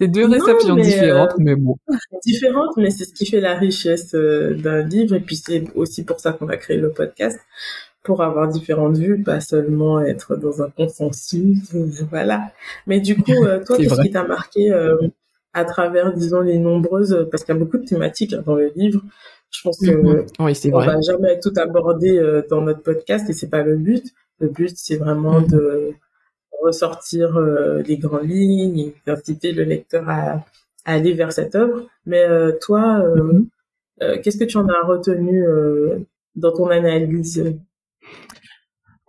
C'est 0.00 0.08
deux 0.08 0.26
réceptions 0.26 0.76
différentes, 0.76 1.32
euh, 1.32 1.38
mais 1.38 1.54
bon. 1.54 1.76
Différentes, 2.24 2.76
mais 2.76 2.90
c'est 2.90 3.04
ce 3.04 3.12
qui 3.12 3.26
fait 3.26 3.40
la 3.40 3.54
richesse 3.54 4.14
euh, 4.14 4.54
d'un 4.54 4.82
livre. 4.82 5.14
Et 5.14 5.20
puis 5.20 5.36
c'est 5.36 5.64
aussi 5.74 6.04
pour 6.04 6.18
ça 6.20 6.32
qu'on 6.32 6.48
a 6.48 6.56
créé 6.56 6.78
le 6.78 6.90
podcast, 6.90 7.38
pour 8.02 8.22
avoir 8.22 8.48
différentes 8.48 8.96
vues, 8.96 9.22
pas 9.22 9.40
seulement 9.40 10.00
être 10.00 10.36
dans 10.36 10.62
un 10.62 10.70
consensus. 10.70 11.58
Voilà. 12.10 12.52
Mais 12.86 13.00
du 13.00 13.16
coup, 13.16 13.44
euh, 13.44 13.62
toi, 13.64 13.76
qu'est-ce 13.76 14.00
qui 14.00 14.10
t'a 14.10 14.24
marqué 14.24 14.72
à 15.54 15.64
travers, 15.64 16.12
disons, 16.12 16.40
les 16.40 16.58
nombreuses, 16.58 17.28
parce 17.30 17.44
qu'il 17.44 17.54
y 17.54 17.56
a 17.56 17.60
beaucoup 17.60 17.78
de 17.78 17.84
thématiques 17.84 18.34
dans 18.34 18.56
le 18.56 18.72
livre. 18.76 19.00
Je 19.50 19.62
pense 19.62 19.78
que 19.78 19.94
oui, 20.40 20.54
on 20.72 20.78
va 20.80 21.00
jamais 21.00 21.38
tout 21.38 21.52
aborder 21.56 22.42
dans 22.50 22.60
notre 22.60 22.82
podcast 22.82 23.30
et 23.30 23.32
c'est 23.32 23.48
pas 23.48 23.62
le 23.62 23.76
but. 23.76 24.04
Le 24.40 24.48
but, 24.48 24.72
c'est 24.74 24.96
vraiment 24.96 25.40
mm-hmm. 25.40 25.50
de 25.50 25.94
ressortir 26.62 27.36
euh, 27.36 27.82
les 27.82 27.98
grandes 27.98 28.28
lignes 28.28 28.78
et 28.78 29.10
inciter 29.10 29.52
le 29.52 29.64
lecteur 29.64 30.08
à, 30.08 30.44
aller 30.84 31.14
vers 31.14 31.32
cette 31.32 31.54
œuvre. 31.54 31.86
Mais 32.06 32.24
euh, 32.24 32.52
toi, 32.60 33.00
euh, 33.00 33.44
mm-hmm. 34.00 34.20
qu'est-ce 34.20 34.38
que 34.38 34.44
tu 34.44 34.56
en 34.56 34.68
as 34.68 34.86
retenu 34.86 35.44
dans 36.34 36.52
ton 36.52 36.68
analyse? 36.68 37.54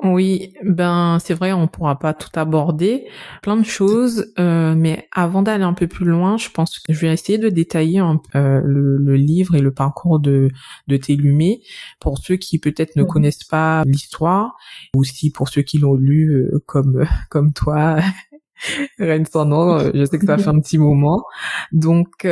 Oui, 0.04 0.54
ben 0.62 1.20
c'est 1.24 1.34
vrai, 1.34 1.54
on 1.54 1.68
pourra 1.68 1.98
pas 1.98 2.14
tout 2.14 2.30
aborder, 2.36 3.08
plein 3.42 3.56
de 3.56 3.64
choses, 3.64 4.34
euh, 4.38 4.76
mais 4.76 5.08
avant 5.14 5.42
d'aller 5.42 5.64
un 5.64 5.74
peu 5.74 5.88
plus 5.88 6.06
loin, 6.06 6.36
je 6.38 6.50
pense 6.50 6.80
que 6.80 6.92
je 6.92 7.00
vais 7.00 7.14
essayer 7.14 7.38
de 7.38 7.48
détailler 7.48 8.02
euh, 8.02 8.62
le, 8.62 9.16
livre 9.16 9.56
et 9.56 9.62
le 9.62 9.74
parcours 9.74 10.20
de 10.20 10.50
de 10.88 10.98
Télumé 10.98 11.62
pour 12.02 12.18
ceux 12.18 12.36
qui 12.36 12.60
peut-être 12.60 12.98
ne 12.98 13.04
connaissent 13.04 13.46
pas 13.46 13.84
l'histoire, 13.86 14.58
aussi 14.96 15.32
pour 15.32 15.48
ceux 15.48 15.62
qui 15.62 15.78
l'ont 15.78 15.96
lu 15.96 16.34
euh, 16.34 16.62
comme 16.66 17.06
comme 17.30 17.54
toi. 17.54 17.98
Reine 19.00 19.26
sans 19.26 19.46
nom, 19.46 19.80
je 19.94 20.06
sais 20.06 20.18
que 20.18 20.26
ça 20.26 20.38
fait 20.38 20.48
un 20.48 20.60
petit 20.60 20.78
moment. 20.78 21.26
Donc, 21.74 22.26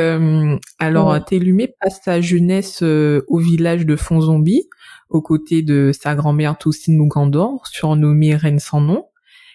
alors, 0.78 1.22
Télumé 1.26 1.74
passe 1.80 2.00
sa 2.02 2.22
jeunesse 2.22 2.82
au 2.82 3.38
village 3.38 3.84
de 3.84 3.94
Fonzombie, 3.94 4.66
aux 5.14 5.22
côtés 5.22 5.62
de 5.62 5.92
sa 5.92 6.16
grand-mère 6.16 6.58
Toussine 6.58 6.96
Mougandor, 6.96 7.68
surnommée 7.68 8.34
Reine 8.34 8.58
sans 8.58 8.80
nom, 8.80 9.06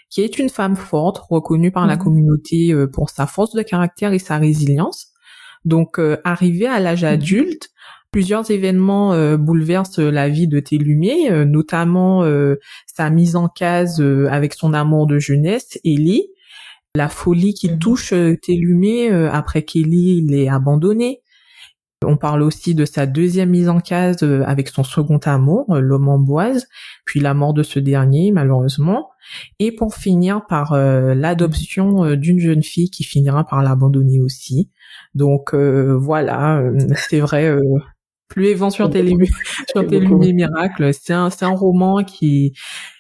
qui 0.10 0.22
est 0.22 0.39
une 0.39 0.50
femme 0.50 0.78
forte, 0.78 1.18
reconnue 1.30 1.70
par 1.70 1.86
la 1.86 1.98
mhm. 1.98 2.04
communauté 2.04 2.72
euh, 2.72 2.88
pour 2.88 3.10
sa 3.10 3.28
force 3.28 3.54
de 3.54 3.62
caractère 3.62 4.13
et 4.13 4.20
sa 4.20 4.38
résilience. 4.38 5.08
Donc, 5.66 6.00
arrivé 6.24 6.68
à 6.68 6.80
l'âge 6.80 7.04
mhm. 7.04 7.10
adulte, 7.10 7.70
plusieurs 8.12 8.50
événements 8.50 9.38
bouleversent 9.38 10.00
la 10.00 10.30
vie 10.30 10.48
de 10.48 10.62
Télumé, 10.62 11.30
notamment 11.46 12.24
sa 12.88 13.10
mise 13.10 13.36
en 13.36 13.50
case 13.50 14.01
avec 14.01 14.54
son 14.54 14.74
amour 14.74 15.06
de 15.06 15.20
jeunesse, 15.20 15.78
Ellie, 15.84 16.28
la 16.96 17.10
folie 17.10 17.54
qui 17.54 17.70
mhm. 17.70 17.80
touche 17.80 18.13
Télumé 18.42 19.10
après 19.10 19.63
qu'Ellie 19.63 20.25
l'ait 20.25 20.48
abandonné, 20.48 21.22
on 22.06 22.18
parle 22.18 22.41
aussi 22.44 22.75
de 22.75 22.86
sa 22.86 23.06
deuxième 23.06 23.50
mise 23.50 23.68
en 23.68 23.79
case 23.79 24.24
euh, 24.24 24.44
avec 24.46 24.70
son 24.70 24.84
second 24.84 25.18
amour, 25.18 25.65
euh, 25.70 25.82
l'homme 25.82 26.08
en 26.08 26.18
boise, 26.18 26.68
puis 27.06 27.20
la 27.20 27.34
mort 27.34 27.53
de 27.53 27.63
ce 27.63 27.79
dernier 27.79 28.32
malheureusement, 28.32 29.10
et 29.60 29.72
pour 29.72 29.96
finir 29.96 30.46
par 30.48 30.74
euh, 30.74 31.13
l'adoption 31.13 32.15
d'une 32.15 32.39
jeune 32.39 32.63
fille 32.63 32.89
qui 32.89 33.03
finira 33.03 33.46
par 33.46 33.62
l'abandonner 33.62 34.22
aussi. 34.22 34.72
Donc 35.13 35.53
voilà, 35.53 36.63
c'est 37.10 37.20
vrai. 37.20 37.58
plus 38.29 38.48
évent 38.48 38.70
sur 38.70 38.89
Télé, 38.89 39.15
sur 39.70 39.84
Miracle, 39.84 40.91
c'est 40.94 41.13
un, 41.13 41.29
c'est 41.29 41.46
un 41.46 41.50
roman 41.50 42.03
qui 42.03 42.53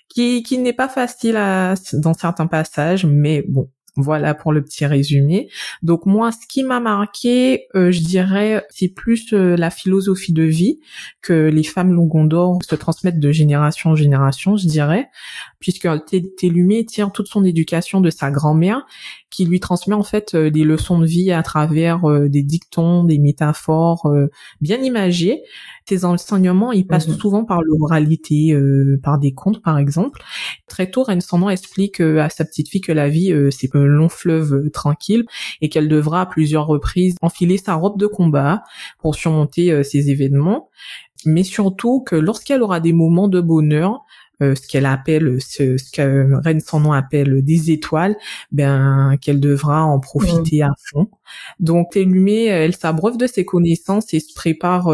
qui, 0.09 0.41
qui 0.41 0.57
n'est 0.57 0.73
pas 0.73 0.89
facile 0.89 1.37
à, 1.37 1.75
dans 1.93 2.15
certains 2.15 2.47
passages, 2.47 3.05
mais 3.05 3.45
bon, 3.47 3.69
voilà 3.95 4.33
pour 4.33 4.51
le 4.51 4.63
petit 4.63 4.85
résumé. 4.85 5.49
Donc 5.83 6.05
moi, 6.05 6.31
ce 6.31 6.47
qui 6.47 6.63
m'a 6.63 6.79
marqué, 6.79 7.67
euh, 7.75 7.91
je 7.91 8.01
dirais, 8.01 8.65
c'est 8.69 8.87
plus 8.87 9.33
euh, 9.33 9.55
la 9.55 9.69
philosophie 9.69 10.33
de 10.33 10.43
vie 10.43 10.79
que 11.21 11.49
les 11.49 11.63
femmes 11.63 11.93
Longondor 11.93 12.59
se 12.67 12.75
transmettent 12.75 13.19
de 13.19 13.31
génération 13.31 13.91
en 13.91 13.95
génération, 13.95 14.57
je 14.57 14.67
dirais, 14.67 15.09
puisque 15.59 15.87
Télumé 16.37 16.85
tire 16.85 17.11
toute 17.11 17.27
son 17.27 17.43
éducation 17.43 18.01
de 18.01 18.09
sa 18.09 18.31
grand-mère, 18.31 18.85
qui 19.29 19.45
lui 19.45 19.59
transmet 19.59 19.95
en 19.95 20.03
fait 20.03 20.33
euh, 20.33 20.49
des 20.49 20.63
leçons 20.63 20.99
de 20.99 21.05
vie 21.05 21.31
à 21.31 21.43
travers 21.43 22.01
des 22.29 22.43
dictons, 22.43 23.03
des 23.03 23.19
métaphores 23.19 24.11
bien 24.61 24.77
imagées. 24.77 25.41
Ces 25.89 26.05
enseignements, 26.05 26.71
ils 26.71 26.85
passent 26.85 27.07
mhm. 27.07 27.15
souvent 27.15 27.45
par 27.45 27.61
l'oralité, 27.63 28.55
par 29.01 29.17
des 29.17 29.33
contes 29.33 29.61
par 29.63 29.77
exemple. 29.77 30.21
Très 30.67 30.89
tôt, 30.89 31.03
Ren 31.03 31.19
explique 31.49 31.99
à 31.99 32.29
sa 32.29 32.45
petite 32.45 32.69
fille 32.69 32.81
que 32.81 32.91
la 32.91 33.09
vie, 33.09 33.33
c'est 33.51 33.67
long 33.87 34.09
fleuve 34.09 34.53
euh, 34.53 34.69
tranquille 34.69 35.25
et 35.61 35.69
qu'elle 35.69 35.87
devra 35.87 36.21
à 36.21 36.25
plusieurs 36.25 36.67
reprises 36.67 37.15
enfiler 37.21 37.57
sa 37.57 37.75
robe 37.75 37.97
de 37.97 38.07
combat 38.07 38.63
pour 38.99 39.15
surmonter 39.15 39.71
euh, 39.71 39.83
ces 39.83 40.09
événements, 40.09 40.69
mais 41.25 41.43
surtout 41.43 42.01
que 42.01 42.15
lorsqu'elle 42.15 42.61
aura 42.61 42.79
des 42.79 42.93
moments 42.93 43.27
de 43.27 43.41
bonheur, 43.41 44.05
euh, 44.41 44.55
ce 44.55 44.67
qu'elle 44.67 44.85
appelle, 44.85 45.39
ce, 45.41 45.75
que 45.91 46.33
Reine 46.43 46.59
sans 46.59 46.79
nom 46.79 46.93
appelle 46.93 47.43
des 47.43 47.71
étoiles, 47.71 48.15
ben 48.51 49.17
qu'elle 49.21 49.39
devra 49.39 49.83
en 49.83 49.99
profiter 49.99 50.61
à 50.61 50.71
fond. 50.89 51.09
Donc 51.59 51.91
Télumé, 51.91 52.45
elle 52.45 52.75
s'abreuve 52.75 53.17
de 53.17 53.27
ses 53.27 53.45
connaissances 53.45 54.13
et 54.13 54.19
se 54.19 54.33
prépare 54.33 54.89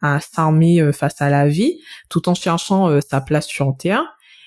à 0.00 0.20
s'armer 0.20 0.92
face 0.92 1.20
à 1.20 1.30
la 1.30 1.48
vie, 1.48 1.80
tout 2.08 2.28
en 2.28 2.34
cherchant 2.34 3.00
sa 3.00 3.20
place 3.20 3.46
sur 3.46 3.76
Terre 3.76 4.04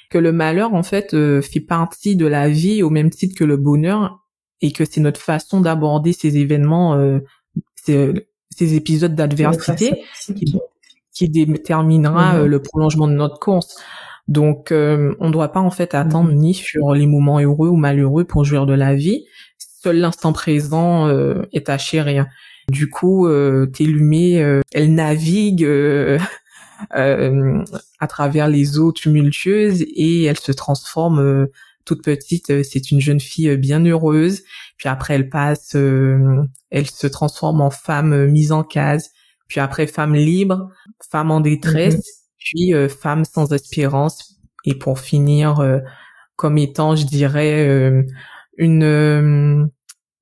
que 0.09 0.17
le 0.17 0.31
malheur 0.31 0.73
en 0.73 0.83
fait 0.83 1.13
euh, 1.13 1.41
fait 1.41 1.59
partie 1.59 2.15
de 2.15 2.25
la 2.25 2.49
vie 2.49 2.83
au 2.83 2.89
même 2.89 3.09
titre 3.09 3.35
que 3.35 3.43
le 3.43 3.57
bonheur 3.57 4.19
et 4.61 4.71
que 4.71 4.85
c'est 4.85 5.01
notre 5.01 5.19
façon 5.19 5.61
d'aborder 5.61 6.13
ces 6.13 6.37
événements, 6.37 6.95
euh, 6.95 7.19
ces, 7.75 8.13
ces, 8.49 8.75
épisodes 8.75 9.15
d'adversité 9.15 10.03
qui, 11.13 11.29
déterminera 11.29 12.35
euh, 12.35 12.45
mm-hmm. 12.45 12.47
le 12.47 12.61
prolongement 12.61 13.07
de 13.07 13.13
notre 13.13 13.39
course. 13.39 13.77
Donc 14.27 14.67
on 14.71 15.27
ne 15.27 15.31
doit 15.31 15.51
pas 15.51 15.59
en 15.59 15.71
fait 15.71 15.93
attendre 15.93 16.31
mm-hmm. 16.31 16.35
ni 16.35 16.53
sur 16.53 16.93
les 16.93 17.05
moments 17.05 17.39
heureux 17.39 17.69
ou 17.69 17.75
malheureux 17.75 18.23
pour 18.23 18.43
jouir 18.43 18.65
de 18.65 18.73
la 18.73 18.95
vie. 18.95 19.25
Seul 19.57 19.97
l'instant 19.97 20.33
présent 20.33 21.09
est 21.53 21.69
à 21.69 21.77
chérir. 21.77 22.25
Du 22.69 22.89
coup, 22.89 23.27
euh, 23.27 23.67
Télumé, 23.67 24.61
elle 24.73 24.95
navigue 24.95 25.63
euh, 26.95 27.63
à 27.99 28.07
travers 28.07 28.47
les 28.47 28.77
eaux 28.77 28.91
tumultueuses 28.91 29.81
et 29.81 30.23
elle 30.23 30.39
se 30.39 30.51
transforme 30.51 31.19
euh, 31.19 31.51
toute 31.85 32.03
petite. 32.03 32.49
Euh, 32.49 32.63
c'est 32.63 32.91
une 32.91 32.99
jeune 32.99 33.19
fille 33.19 33.55
bien 33.57 33.83
heureuse. 33.85 34.43
Puis 34.77 34.89
après, 34.89 35.15
elle 35.15 35.29
passe, 35.29 35.75
elle 35.75 36.89
se 36.89 37.07
transforme 37.07 37.61
en 37.61 37.69
femme 37.69 38.27
mise 38.27 38.51
en 38.51 38.63
case. 38.63 39.11
Puis 39.47 39.59
après, 39.59 39.87
femme 39.87 40.15
libre, 40.15 40.69
femme 41.09 41.31
en 41.31 41.39
détresse, 41.39 41.95
mm-hmm. 41.95 42.24
Puis 42.45 42.71
femme 42.87 43.25
sans 43.25 43.51
espérance. 43.51 44.39
Et 44.63 44.75
pour 44.75 44.99
finir, 44.99 45.61
comme 46.37 46.57
étant, 46.57 46.95
je 46.95 47.05
dirais, 47.05 48.05
une 48.57 49.69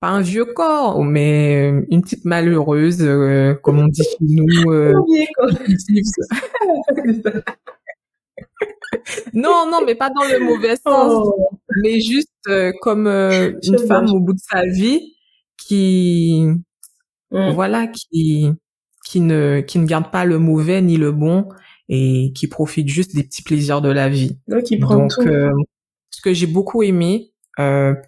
pas 0.03 0.09
un 0.09 0.21
vieux 0.21 0.43
corps, 0.43 1.01
mais 1.01 1.69
une 1.89 2.01
petite 2.01 2.25
malheureuse, 2.25 3.01
euh, 3.01 3.53
comme 3.63 3.79
on 3.79 3.87
dit 3.87 4.03
chez 4.03 4.17
nous. 4.19 4.69
Euh, 4.69 4.91
non, 9.33 9.65
non, 9.71 9.79
mais 9.85 9.95
pas 9.95 10.09
dans 10.09 10.27
le 10.29 10.39
mauvais 10.43 10.75
sens, 10.75 11.23
oh. 11.25 11.51
mais 11.81 12.01
juste 12.01 12.27
euh, 12.49 12.73
comme 12.81 13.07
une 13.07 13.79
femme 13.87 14.11
au 14.11 14.19
bout 14.19 14.33
de 14.33 14.39
sa 14.39 14.65
vie 14.65 15.15
qui, 15.57 16.47
mm. 17.31 17.51
voilà, 17.51 17.87
qui, 17.87 18.51
qui 19.05 19.21
ne, 19.21 19.61
qui 19.61 19.79
ne 19.79 19.85
garde 19.85 20.11
pas 20.11 20.25
le 20.25 20.37
mauvais 20.37 20.81
ni 20.81 20.97
le 20.97 21.13
bon 21.13 21.47
et 21.89 22.31
qui 22.33 22.47
profite 22.47 22.87
juste 22.87 23.15
des 23.15 23.23
petits 23.23 23.43
plaisirs 23.43 23.81
de 23.81 23.89
la 23.89 24.09
vie. 24.09 24.39
Donc, 24.47 24.63
prend 24.79 25.09
ce 25.09 26.21
que 26.21 26.33
j'ai 26.33 26.47
beaucoup 26.47 26.83
aimé 26.83 27.33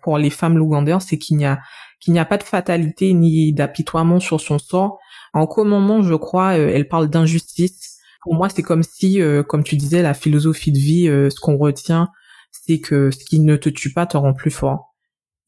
pour 0.02 0.18
les 0.18 0.30
femmes 0.30 0.58
lougandères, 0.58 1.02
c'est 1.02 1.18
qu'il 1.18 1.38
n'y 1.38 1.46
a 1.46 1.60
qu'il 2.06 2.14
n'y 2.14 2.20
a 2.20 2.26
pas 2.26 2.38
de 2.38 2.44
fatalité 2.44 3.14
ni 3.14 3.52
d'apitoiement 3.52 4.20
sur 4.20 4.40
son 4.40 4.60
sort. 4.60 5.00
En 5.34 5.42
aucun 5.42 5.64
moment, 5.64 6.04
je 6.04 6.14
crois, 6.14 6.58
euh, 6.58 6.72
elle 6.72 6.88
parle 6.88 7.10
d'injustice. 7.10 7.98
Pour 8.22 8.36
moi, 8.36 8.48
c'est 8.48 8.62
comme 8.62 8.84
si, 8.84 9.22
euh, 9.22 9.44
comme 9.44 9.64
tu 9.64 9.76
disais, 9.76 10.04
la 10.04 10.14
philosophie 10.14 10.72
de 10.72 10.78
vie, 10.78 11.08
euh, 11.08 11.30
ce 11.32 11.40
qu'on 11.40 11.58
retient, 11.58 12.10
c'est 12.52 12.80
que 12.80 13.10
ce 13.10 13.26
qui 13.26 13.40
ne 13.40 13.56
te 13.56 13.70
tue 13.70 13.92
pas 13.92 14.06
te 14.06 14.18
rend 14.18 14.34
plus 14.34 14.52
fort. 14.52 14.96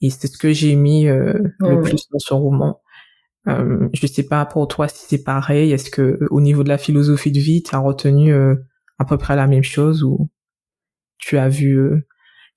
Et 0.01 0.09
c'est 0.09 0.27
ce 0.27 0.37
que 0.37 0.51
j'ai 0.51 0.75
mis 0.75 1.05
le 1.05 1.81
plus 1.81 2.07
dans 2.11 2.19
ce 2.19 2.33
roman. 2.33 2.81
Euh, 3.47 3.87
je 3.93 4.07
sais 4.07 4.23
pas 4.23 4.45
pour 4.45 4.67
toi 4.67 4.87
si 4.87 5.05
c'est 5.07 5.23
pareil. 5.23 5.71
Est-ce 5.71 5.89
que 5.89 6.19
au 6.29 6.41
niveau 6.41 6.63
de 6.63 6.69
la 6.69 6.77
philosophie 6.77 7.31
de 7.31 7.39
vie, 7.39 7.63
tu 7.63 7.75
as 7.75 7.79
retenu 7.79 8.33
à 8.33 9.05
peu 9.05 9.17
près 9.17 9.35
la 9.35 9.47
même 9.47 9.63
chose 9.63 10.03
ou 10.03 10.29
tu 11.17 11.37
as 11.37 11.49
vu 11.49 12.03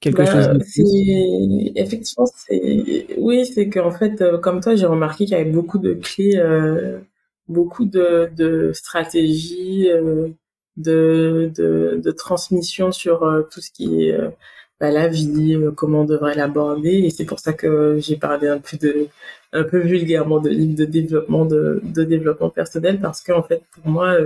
quelque 0.01 0.23
bah, 0.23 0.27
chose 0.27 0.49
de 0.49 1.79
Effectivement, 1.79 2.27
c'est 2.27 3.07
oui, 3.19 3.47
c'est 3.47 3.69
qu'en 3.69 3.91
fait, 3.91 4.21
euh, 4.23 4.39
comme 4.39 4.61
toi, 4.61 4.75
j'ai 4.75 4.87
remarqué 4.87 5.25
qu'il 5.25 5.37
y 5.37 5.41
avait 5.41 5.51
beaucoup 5.51 5.79
de 5.79 5.95
clés, 5.95 6.37
euh, 6.37 6.99
beaucoup 7.49 7.85
de, 7.85 8.31
de 8.35 8.73
stratégies, 8.73 9.89
euh, 9.91 10.29
de, 10.77 11.53
de, 11.55 12.01
de 12.03 12.11
transmission 12.11 12.93
sur 12.93 13.23
euh, 13.23 13.43
tout 13.43 13.61
ce 13.61 13.71
qui 13.71 14.05
est 14.05 14.19
bah, 14.81 14.91
la 14.91 15.09
vie, 15.09 15.59
comment 15.77 16.03
on 16.03 16.05
devrait 16.05 16.35
l'aborder. 16.35 16.91
Et 17.05 17.11
c'est 17.11 17.25
pour 17.25 17.39
ça 17.41 17.53
que 17.53 17.99
j'ai 18.01 18.17
parlé 18.17 18.49
un 18.49 18.59
peu 18.59 18.77
de 18.77 19.09
un 19.53 19.65
peu 19.65 19.79
vulgairement 19.81 20.41
de 20.41 20.49
livres 20.49 20.77
de 20.79 20.85
développement 20.85 21.45
de, 21.45 21.81
de 21.85 22.05
développement 22.05 22.51
personnel 22.51 23.01
parce 23.01 23.21
qu'en 23.23 23.43
fait 23.43 23.63
pour 23.73 23.91
moi 23.91 24.17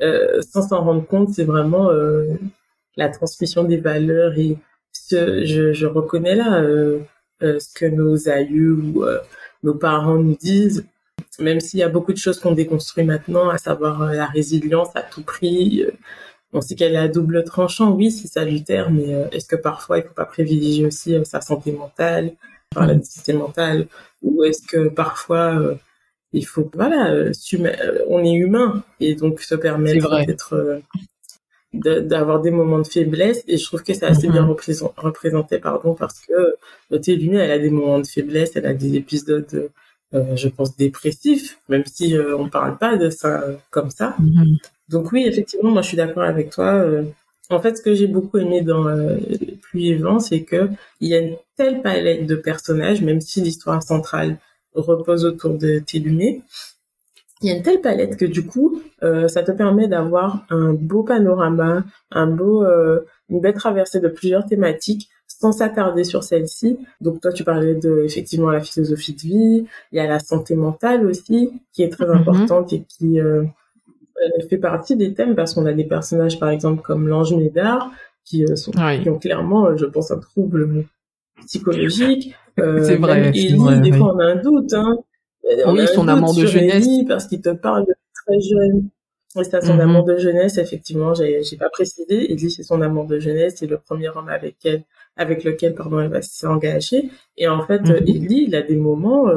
sans 0.00 0.62
s'en 0.68 0.84
rendre 0.84 1.04
compte 1.04 1.30
c'est 1.30 1.44
vraiment 1.44 1.90
la 2.96 3.08
transmission 3.08 3.64
des 3.64 3.78
valeurs 3.78 4.38
et 4.38 4.56
je, 5.10 5.72
je 5.72 5.86
reconnais 5.86 6.34
là 6.34 6.60
euh, 6.60 7.00
euh, 7.42 7.58
ce 7.58 7.72
que 7.74 7.86
nos 7.86 8.28
aïeux 8.28 8.72
ou 8.72 9.04
euh, 9.04 9.18
nos 9.62 9.74
parents 9.74 10.16
nous 10.16 10.36
disent, 10.36 10.86
même 11.38 11.60
s'il 11.60 11.80
y 11.80 11.82
a 11.82 11.88
beaucoup 11.88 12.12
de 12.12 12.18
choses 12.18 12.38
qu'on 12.40 12.52
déconstruit 12.52 13.04
maintenant, 13.04 13.48
à 13.48 13.58
savoir 13.58 14.12
la 14.12 14.26
résilience 14.26 14.88
à 14.94 15.02
tout 15.02 15.22
prix. 15.22 15.84
On 16.52 16.60
sait 16.60 16.74
qu'elle 16.74 16.94
est 16.94 16.98
à 16.98 17.08
double 17.08 17.44
tranchant, 17.44 17.92
oui, 17.92 18.10
c'est 18.10 18.28
salutaire, 18.28 18.90
mais 18.90 19.08
est-ce 19.32 19.46
que 19.46 19.56
parfois 19.56 19.98
il 19.98 20.04
faut 20.04 20.14
pas 20.14 20.24
privilégier 20.24 20.86
aussi 20.86 21.14
sa 21.24 21.40
santé 21.40 21.72
mentale, 21.72 22.32
par 22.74 22.86
la 22.86 23.00
santé 23.02 23.32
mentale, 23.32 23.86
ou 24.22 24.44
est-ce 24.44 24.62
que 24.66 24.88
parfois 24.88 25.76
il 26.32 26.44
faut, 26.44 26.68
voilà, 26.74 27.14
on 28.08 28.24
est 28.24 28.34
humain 28.34 28.82
et 28.98 29.14
donc 29.14 29.40
se 29.40 29.54
permettre 29.54 30.24
d'être 30.26 30.82
d'avoir 31.72 32.40
des 32.40 32.50
moments 32.50 32.80
de 32.80 32.86
faiblesse 32.86 33.44
et 33.46 33.56
je 33.56 33.64
trouve 33.64 33.82
que 33.82 33.94
c'est 33.94 34.06
assez 34.06 34.28
bien 34.28 34.42
mhm. 34.42 34.56
représenté 34.96 35.58
pardon 35.58 35.94
parce 35.94 36.20
que 36.20 36.56
notre 36.90 37.12
Lune 37.12 37.36
elle 37.36 37.52
a 37.52 37.58
des 37.58 37.70
moments 37.70 38.00
de 38.00 38.06
faiblesse 38.06 38.52
elle 38.56 38.66
a 38.66 38.74
des 38.74 38.96
épisodes 38.96 39.70
euh, 40.12 40.36
je 40.36 40.48
pense 40.48 40.76
dépressifs 40.76 41.60
même 41.68 41.84
si 41.86 42.16
euh, 42.16 42.36
on 42.36 42.48
parle 42.48 42.76
pas 42.76 42.96
de 42.96 43.08
ça 43.08 43.42
euh, 43.42 43.56
comme 43.70 43.90
ça 43.90 44.16
mhm. 44.18 44.58
Donc 44.90 45.12
oui 45.12 45.24
effectivement 45.26 45.70
moi 45.70 45.82
je 45.82 45.88
suis 45.88 45.96
d'accord 45.96 46.24
avec 46.24 46.50
toi 46.50 46.74
euh. 46.74 47.04
en 47.48 47.60
fait 47.60 47.76
ce 47.76 47.82
que 47.82 47.94
j'ai 47.94 48.06
beaucoup 48.06 48.38
aimé 48.38 48.60
dans 48.60 48.84
Pluie 49.62 49.90
et 49.90 49.96
Vent 49.96 50.18
c'est 50.18 50.42
que 50.42 50.68
il 51.00 51.08
y 51.08 51.14
a 51.14 51.18
une 51.18 51.36
telle 51.56 51.80
palette 51.82 52.26
de 52.26 52.34
personnages 52.34 53.00
même 53.02 53.20
si 53.20 53.40
l'histoire 53.40 53.82
centrale 53.82 54.38
repose 54.74 55.24
autour 55.24 55.54
de 55.54 55.78
Télumé 55.78 56.42
il 57.42 57.48
y 57.48 57.52
a 57.52 57.56
une 57.56 57.62
telle 57.62 57.80
palette 57.80 58.16
que 58.16 58.26
du 58.26 58.46
coup, 58.46 58.82
euh, 59.02 59.26
ça 59.26 59.42
te 59.42 59.50
permet 59.50 59.88
d'avoir 59.88 60.44
un 60.50 60.74
beau 60.74 61.02
panorama, 61.02 61.84
un 62.10 62.26
beau, 62.26 62.64
euh, 62.64 63.06
une 63.30 63.40
belle 63.40 63.54
traversée 63.54 64.00
de 64.00 64.08
plusieurs 64.08 64.44
thématiques 64.44 65.08
sans 65.26 65.52
s'attarder 65.52 66.04
sur 66.04 66.22
celle-ci. 66.22 66.78
Donc 67.00 67.22
toi, 67.22 67.32
tu 67.32 67.44
parlais 67.44 67.74
de 67.74 68.02
effectivement 68.04 68.50
la 68.50 68.60
philosophie 68.60 69.14
de 69.14 69.20
vie. 69.20 69.66
Il 69.92 69.96
y 69.96 70.00
a 70.00 70.06
la 70.06 70.18
santé 70.18 70.54
mentale 70.54 71.06
aussi, 71.06 71.50
qui 71.72 71.82
est 71.82 71.88
très 71.88 72.04
mm-hmm. 72.04 72.18
importante 72.18 72.72
et 72.74 72.84
qui 72.86 73.20
euh, 73.20 73.44
fait 74.48 74.58
partie 74.58 74.96
des 74.96 75.14
thèmes 75.14 75.34
parce 75.34 75.54
qu'on 75.54 75.66
a 75.66 75.72
des 75.72 75.84
personnages, 75.84 76.38
par 76.38 76.50
exemple, 76.50 76.82
comme 76.82 77.08
l'ange 77.08 77.34
Médard, 77.34 77.90
qui, 78.24 78.44
euh, 78.44 78.56
sont, 78.56 78.70
qui 78.70 79.10
ont 79.10 79.18
clairement, 79.18 79.66
euh, 79.66 79.76
je 79.76 79.86
pense, 79.86 80.10
un 80.10 80.18
trouble 80.18 80.84
psychologique. 81.46 82.34
Euh, 82.58 82.82
c'est 82.82 82.96
vrai. 82.96 83.32
Et 83.34 83.52
des 83.80 83.92
fois, 83.92 84.14
on 84.14 84.18
a 84.18 84.24
un 84.24 84.36
doute. 84.36 84.72
Hein. 84.72 84.98
oui, 85.66 85.86
son 85.88 86.08
amant 86.08 86.32
de 86.32 86.46
jeunesse. 86.46 86.86
parce 87.08 87.26
qu'il 87.26 87.40
te 87.40 87.50
parle 87.50 87.86
de 87.86 87.94
très 88.14 88.40
jeune. 88.40 88.88
Oui, 89.36 89.44
c'est 89.48 89.60
son 89.62 89.76
mm-hmm. 89.76 89.80
amant 89.80 90.02
de 90.02 90.16
jeunesse, 90.16 90.58
effectivement, 90.58 91.14
j'ai, 91.14 91.44
j'ai 91.44 91.56
pas 91.56 91.68
précisé. 91.70 92.34
dit 92.34 92.50
c'est 92.50 92.64
son 92.64 92.82
amant 92.82 93.04
de 93.04 93.20
jeunesse, 93.20 93.54
c'est 93.58 93.68
le 93.68 93.78
premier 93.78 94.08
homme 94.08 94.28
avec 94.28 94.56
elle, 94.64 94.82
avec 95.16 95.44
lequel, 95.44 95.74
pardon, 95.76 96.00
elle 96.00 96.08
va 96.08 96.20
s'engager. 96.20 97.10
Et 97.36 97.46
en 97.46 97.64
fait, 97.64 97.80
mm 97.82 98.06
il 98.06 98.56
a 98.56 98.62
des 98.62 98.74
moments, 98.74 99.28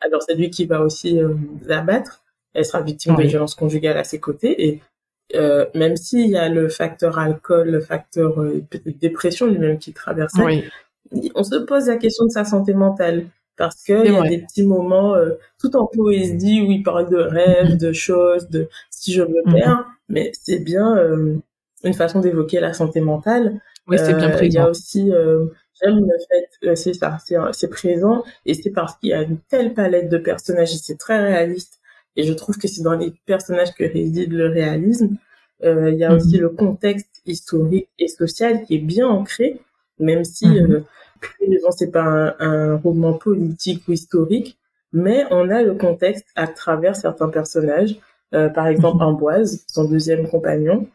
alors 0.00 0.22
c'est 0.22 0.34
lui 0.36 0.48
qui 0.48 0.64
va 0.64 0.80
aussi 0.80 1.20
l'abattre, 1.66 2.22
elle 2.54 2.64
sera 2.64 2.82
victime 2.82 3.16
de 3.16 3.22
violences 3.22 3.54
conjugales 3.54 3.98
à 3.98 4.04
ses 4.04 4.20
côtés 4.20 4.66
et 4.66 4.80
euh, 5.34 5.66
même 5.74 5.96
s'il 5.96 6.28
y 6.28 6.36
a 6.36 6.48
le 6.48 6.68
facteur 6.68 7.18
alcool, 7.18 7.70
le 7.70 7.80
facteur 7.80 8.40
euh, 8.40 8.62
dépression 9.00 9.46
lui-même 9.46 9.78
qui 9.78 9.92
traverse, 9.92 10.34
on 11.34 11.44
se 11.44 11.56
pose 11.56 11.88
la 11.88 11.96
question 11.96 12.26
de 12.26 12.30
sa 12.30 12.44
santé 12.44 12.74
mentale 12.74 13.26
parce 13.56 13.82
que 13.82 14.04
il 14.04 14.12
y 14.12 14.16
a 14.16 14.22
des 14.22 14.38
petits 14.38 14.66
moments 14.66 15.14
euh, 15.14 15.34
tout 15.58 15.74
en 15.76 15.86
poésie 15.86 16.60
où 16.60 16.70
il 16.70 16.82
parle 16.82 17.08
de 17.10 17.16
rêves, 17.16 17.76
de 17.76 17.92
choses, 17.92 18.48
de 18.48 18.68
si 18.90 19.12
je 19.12 19.22
me 19.22 19.52
perds, 19.52 19.78
mhm. 19.78 19.84
mais 20.08 20.32
c'est 20.34 20.58
bien 20.58 20.96
euh, 20.96 21.36
une 21.84 21.94
façon 21.94 22.20
d'évoquer 22.20 22.60
la 22.60 22.72
santé 22.72 23.00
mentale. 23.00 23.60
Oui, 23.88 23.98
c'est 23.98 24.14
bien 24.14 24.30
présent. 24.30 24.44
Il 24.46 24.54
y 24.54 24.58
a 24.58 24.68
aussi 24.68 25.10
j'aime 25.82 25.98
le 25.98 26.18
fait 26.28 26.76
c'est 26.76 26.94
ça, 26.94 27.18
c'est 27.52 27.68
présent 27.68 28.22
et 28.46 28.54
c'est 28.54 28.70
parce 28.70 28.96
qu'il 28.98 29.10
y 29.10 29.14
a 29.14 29.22
une 29.22 29.38
telle 29.48 29.74
palette 29.74 30.08
de 30.08 30.18
personnages 30.18 30.72
et 30.72 30.78
c'est 30.78 30.98
très 30.98 31.20
réaliste 31.20 31.81
et 32.16 32.24
je 32.24 32.32
trouve 32.32 32.58
que 32.58 32.68
c'est 32.68 32.82
dans 32.82 32.94
les 32.94 33.12
personnages 33.26 33.74
que 33.74 33.84
réside 33.84 34.32
le 34.32 34.48
réalisme. 34.48 35.16
Euh, 35.64 35.90
il 35.90 35.98
y 35.98 36.04
a 36.04 36.10
mhm. 36.10 36.16
aussi 36.16 36.38
le 36.38 36.48
contexte 36.48 37.22
historique 37.24 37.88
et 37.98 38.08
social 38.08 38.64
qui 38.64 38.76
est 38.76 38.78
bien 38.78 39.08
ancré, 39.08 39.60
même 39.98 40.24
si 40.24 40.46
mm 40.46 40.66
euh, 40.70 40.80
c'est 41.70 41.92
pas 41.92 42.02
un, 42.02 42.34
un, 42.40 42.76
roman 42.78 43.12
politique 43.12 43.86
ou 43.86 43.92
historique, 43.92 44.58
mais 44.92 45.24
on 45.30 45.48
a 45.50 45.62
le 45.62 45.74
contexte 45.74 46.26
à 46.34 46.48
travers 46.48 46.96
certains 46.96 47.28
personnages. 47.28 47.96
Euh, 48.34 48.48
par 48.48 48.66
exemple, 48.66 48.98
mhm. 48.98 49.10
Amboise, 49.10 49.64
son 49.66 49.84
deuxième 49.84 50.28
compagnon, 50.28 50.88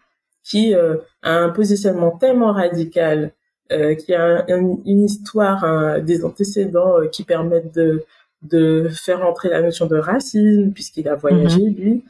qui 0.44 0.74
euh, 0.74 0.98
a 1.22 1.34
un 1.34 1.50
positionnement 1.50 2.12
tellement 2.12 2.52
radical, 2.52 3.32
euh, 3.72 3.96
qui 3.96 4.14
a 4.16 4.46
une 4.50 5.04
histoire, 5.04 6.02
des 6.02 6.24
antécédents 6.24 7.08
qui 7.12 7.24
permettent 7.24 7.74
de 7.76 8.06
de 8.42 8.90
faire 8.90 9.26
entrer 9.26 9.50
la 9.50 9.62
notion 9.62 9.88
de 9.88 9.98
racisme, 9.98 10.72
puisqu'il 10.72 11.08
a 11.08 11.16
voyagé, 11.16 11.62
mhm. 11.62 11.76
lui. 11.76 12.04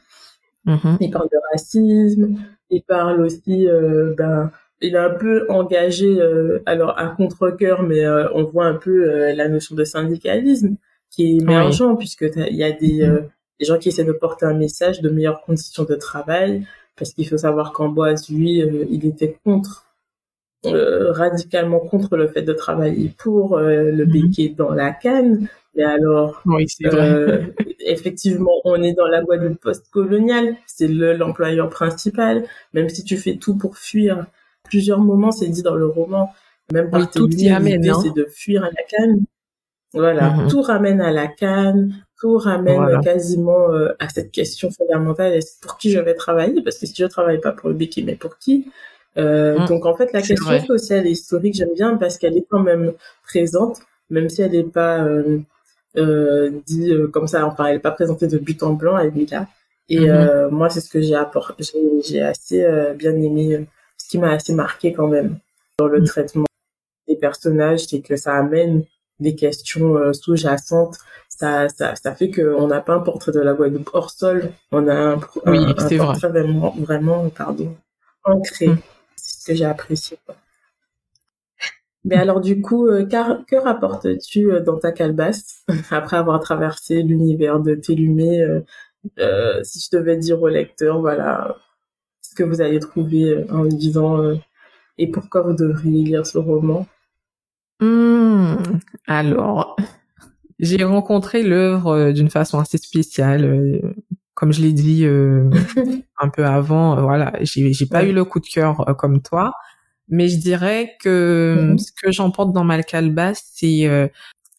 Mhm. 0.64 0.98
Il 1.00 1.10
parle 1.10 1.28
de 1.32 1.38
racisme, 1.52 2.36
il 2.70 2.82
parle 2.82 3.22
aussi, 3.22 3.66
euh, 3.66 4.14
ben, 4.16 4.50
il 4.82 4.94
est 4.94 4.98
un 4.98 5.10
peu 5.10 5.46
engagé, 5.48 6.20
euh, 6.20 6.62
alors 6.66 6.98
à 6.98 7.08
contre-cœur, 7.08 7.82
mais 7.82 8.04
euh, 8.04 8.28
on 8.34 8.44
voit 8.44 8.66
un 8.66 8.74
peu 8.74 9.32
la 9.32 9.48
notion 9.48 9.74
de 9.74 9.84
syndicalisme 9.84 10.76
qui 11.10 11.24
est 11.24 11.36
émergent, 11.40 11.96
puisque 11.96 12.30
il 12.36 12.56
y 12.56 12.64
a 12.64 12.72
des, 12.72 13.06
mhm. 13.06 13.28
des, 13.58 13.66
gens 13.66 13.78
qui 13.78 13.88
essaient 13.88 14.04
de 14.04 14.12
porter 14.12 14.44
un 14.44 14.54
message 14.54 15.00
de 15.00 15.08
meilleures 15.08 15.40
conditions 15.40 15.84
de 15.84 15.94
travail, 15.94 16.66
parce 16.96 17.12
qu'il 17.12 17.26
faut 17.26 17.38
savoir 17.38 17.72
qu'Amboise, 17.72 18.28
lui, 18.28 18.62
il 18.90 19.06
était 19.06 19.38
contre 19.44 19.84
radicalement 20.64 21.78
contre 21.78 22.16
le 22.16 22.26
fait 22.26 22.42
de 22.42 22.52
travailler 22.52 23.14
pour 23.16 23.58
le 23.60 24.04
béquet 24.04 24.48
dans 24.48 24.74
la 24.74 24.90
canne 24.90 25.48
et 25.78 25.84
alors, 25.84 26.42
euh, 26.92 27.46
effectivement, 27.78 28.50
on 28.64 28.82
est 28.82 28.94
dans 28.94 29.06
la 29.06 29.22
Guadeloupe 29.22 29.60
post-coloniale, 29.60 30.56
c'est 30.66 30.88
l'employeur 30.88 31.70
principal, 31.70 32.44
même 32.74 32.88
si 32.88 33.04
tu 33.04 33.16
fais 33.16 33.36
tout 33.36 33.56
pour 33.56 33.78
fuir. 33.78 34.26
Plusieurs 34.64 34.98
moments, 34.98 35.30
c'est 35.30 35.46
dit 35.46 35.62
dans 35.62 35.76
le 35.76 35.86
roman, 35.86 36.32
même 36.72 36.90
par 36.90 37.08
tout 37.08 37.30
y 37.30 37.48
amène, 37.48 37.88
hein. 37.88 38.00
c'est 38.02 38.12
de 38.12 38.24
fuir 38.24 38.64
à 38.64 38.70
la 38.70 38.82
canne. 38.82 39.24
Voilà, 39.94 40.30
mm-hmm. 40.30 40.50
tout 40.50 40.62
ramène 40.62 41.00
à 41.00 41.12
la 41.12 41.28
canne, 41.28 41.94
tout 42.20 42.36
ramène 42.36 43.00
quasiment 43.00 43.72
euh, 43.72 43.94
à 44.00 44.08
cette 44.08 44.32
question 44.32 44.70
fondamentale, 44.72 45.34
est 45.34 45.60
pour 45.62 45.78
qui 45.78 45.92
je 45.92 46.00
vais 46.00 46.14
travailler? 46.14 46.60
Parce 46.60 46.78
que 46.78 46.86
si 46.86 46.94
je 46.96 47.06
travaille 47.06 47.40
pas 47.40 47.52
pour 47.52 47.68
le 47.68 47.76
béquet, 47.76 48.02
mais 48.02 48.16
pour 48.16 48.36
qui? 48.38 48.68
Euh, 49.16 49.60
mm. 49.60 49.66
Donc 49.66 49.86
en 49.86 49.94
fait, 49.94 50.12
la 50.12 50.22
question 50.22 50.60
sociale 50.66 51.06
et 51.06 51.10
historique, 51.10 51.54
j'aime 51.54 51.72
bien 51.74 51.96
parce 51.96 52.18
qu'elle 52.18 52.36
est 52.36 52.46
quand 52.50 52.62
même 52.62 52.92
présente, 53.22 53.78
même 54.10 54.28
si 54.28 54.42
elle 54.42 54.52
n'est 54.52 54.64
pas 54.64 55.04
euh, 55.04 55.38
dit 55.96 56.92
euh, 56.92 57.08
comme 57.08 57.26
ça, 57.26 57.46
enfin, 57.46 57.66
elle 57.66 57.74
n'est 57.74 57.80
pas 57.80 57.90
présentée 57.90 58.26
de 58.26 58.38
but 58.38 58.62
en 58.62 58.74
blanc, 58.74 58.98
est 58.98 59.30
là. 59.30 59.46
Et 59.88 60.10
euh, 60.10 60.50
moi, 60.50 60.68
c'est 60.68 60.80
ce 60.80 60.90
que 60.90 61.00
j'ai 61.00 61.14
apporté, 61.14 61.64
j'ai 62.04 62.20
assez 62.20 62.66
bien 62.96 63.14
aimé, 63.14 63.66
ce 63.96 64.08
qui 64.08 64.18
m'a 64.18 64.32
assez 64.32 64.54
marqué 64.54 64.92
quand 64.92 65.08
même 65.08 65.38
dans 65.78 65.86
le 65.86 66.00
mhm. 66.00 66.06
traitement 66.06 66.44
des 67.06 67.16
personnages, 67.16 67.86
c'est 67.86 68.00
que 68.00 68.16
ça 68.16 68.34
amène 68.34 68.84
des 69.18 69.34
questions 69.34 70.12
sous-jacentes. 70.12 70.98
Ça, 71.28 71.68
ça, 71.68 71.94
ça 71.94 72.14
fait 72.14 72.30
qu'on 72.30 72.66
n'a 72.66 72.80
pas 72.80 72.94
un 72.94 73.00
portrait 73.00 73.32
de 73.32 73.40
la 73.40 73.54
Guadeloupe 73.54 73.90
hors 73.92 74.10
sol, 74.10 74.50
on 74.72 74.88
a 74.88 74.94
un, 74.94 75.20
oui, 75.46 75.58
un, 75.58 75.72
portrait 75.72 76.28
vraiment, 76.28 76.74
vraiment, 76.78 77.28
pardon, 77.30 77.74
ancré. 78.24 78.68
Mhm. 78.68 78.78
C'est 79.16 79.40
ce 79.40 79.46
que 79.46 79.54
j'ai 79.54 79.64
apprécié. 79.64 80.18
Quoi. 80.26 80.34
Mais 82.04 82.16
alors 82.16 82.40
du 82.40 82.60
coup, 82.60 82.86
euh, 82.86 83.04
que 83.04 83.56
rapportes-tu 83.56 84.52
euh, 84.52 84.60
dans 84.60 84.78
ta 84.78 84.92
calebasse 84.92 85.64
après 85.90 86.16
avoir 86.16 86.40
traversé 86.40 87.02
l'univers 87.02 87.60
de 87.60 87.74
Télumé 87.74 88.40
euh, 89.18 89.62
Si 89.64 89.80
je 89.80 89.96
devais 89.96 90.16
dire 90.16 90.40
au 90.40 90.48
lecteur, 90.48 91.00
voilà, 91.00 91.56
ce 92.22 92.34
que 92.34 92.44
vous 92.44 92.60
allez 92.60 92.78
trouver 92.78 93.44
en 93.50 93.64
disant 93.64 94.38
et 94.96 95.10
pourquoi 95.10 95.42
vous 95.42 95.54
devriez 95.54 96.04
lire 96.04 96.26
ce 96.26 96.38
roman? 96.38 96.86
Mmh, 97.80 98.56
Alors, 99.06 99.76
j'ai 100.58 100.82
rencontré 100.82 101.44
l'œuvre 101.44 102.10
d'une 102.10 102.30
façon 102.30 102.58
assez 102.58 102.78
spéciale. 102.78 103.80
comme 104.34 104.52
je 104.52 104.62
l'ai 104.62 104.72
dit 104.72 105.04
un 106.18 106.28
peu 106.28 106.44
avant, 106.44 107.00
voilà, 107.00 107.32
j'ai, 107.42 107.72
j'ai 107.72 107.86
pas 107.86 108.04
eu 108.04 108.12
le 108.12 108.24
coup 108.24 108.40
de 108.40 108.46
cœur 108.46 108.84
comme 108.98 109.22
toi. 109.22 109.52
Mais 110.08 110.28
je 110.28 110.36
dirais 110.36 110.96
que 111.00 111.56
mm-hmm. 111.58 111.78
ce 111.78 111.92
que 111.92 112.12
j'emporte 112.12 112.52
dans 112.52 112.64
Malkalbas, 112.64 113.40
c'est 113.52 113.86
euh, 113.86 114.08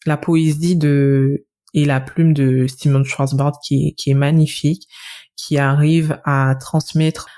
la 0.06 0.16
poésie 0.16 0.76
de 0.76 1.46
et 1.72 1.84
la 1.84 2.00
plume 2.00 2.32
de 2.32 2.66
Simon 2.66 3.04
Schwarzbard 3.04 3.60
qui 3.62 3.88
est, 3.88 3.92
qui 3.92 4.10
est 4.10 4.14
magnifique, 4.14 4.88
qui 5.36 5.56
arrive 5.56 6.18
à 6.24 6.56
transmettre 6.58 7.28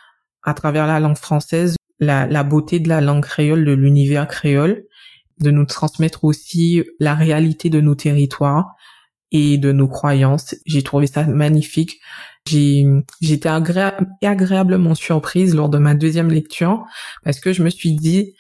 à 0.42 0.55
travers 0.55 0.87
la 0.87 1.01
langue 1.01 1.18
française 1.18 1.77
la, 2.01 2.27
la 2.27 2.42
beauté 2.42 2.81
de 2.81 2.88
la 2.88 3.01
langue 3.01 3.22
créole, 3.22 3.64
de 3.64 3.72
l'univers 3.72 4.27
créole, 4.27 4.85
de 5.38 5.51
nous 5.51 5.64
transmettre 5.64 6.25
aussi 6.25 6.83
la 6.98 7.14
réalité 7.14 7.70
de 7.70 7.81
nos 7.81 7.94
territoires 7.94 8.75
et 9.31 9.57
de 9.57 9.72
nos 9.72 9.88
croyances. 9.88 10.55
J'ai 10.66 10.83
trouvé 10.83 11.07
ça 11.07 11.25
magnifique. 11.25 12.01
J'ai 12.48 12.85
j'étais 13.20 13.48
agréablement 13.48 14.94
surprise 14.94 15.55
lors 15.55 15.68
de 15.68 15.78
ma 15.78 15.94
deuxième 15.94 16.31
lecture 16.31 16.85
parce 17.24 17.40
que 17.40 17.52
je 17.52 17.62
me 17.62 17.70
suis 17.70 17.94
dit 17.94 18.35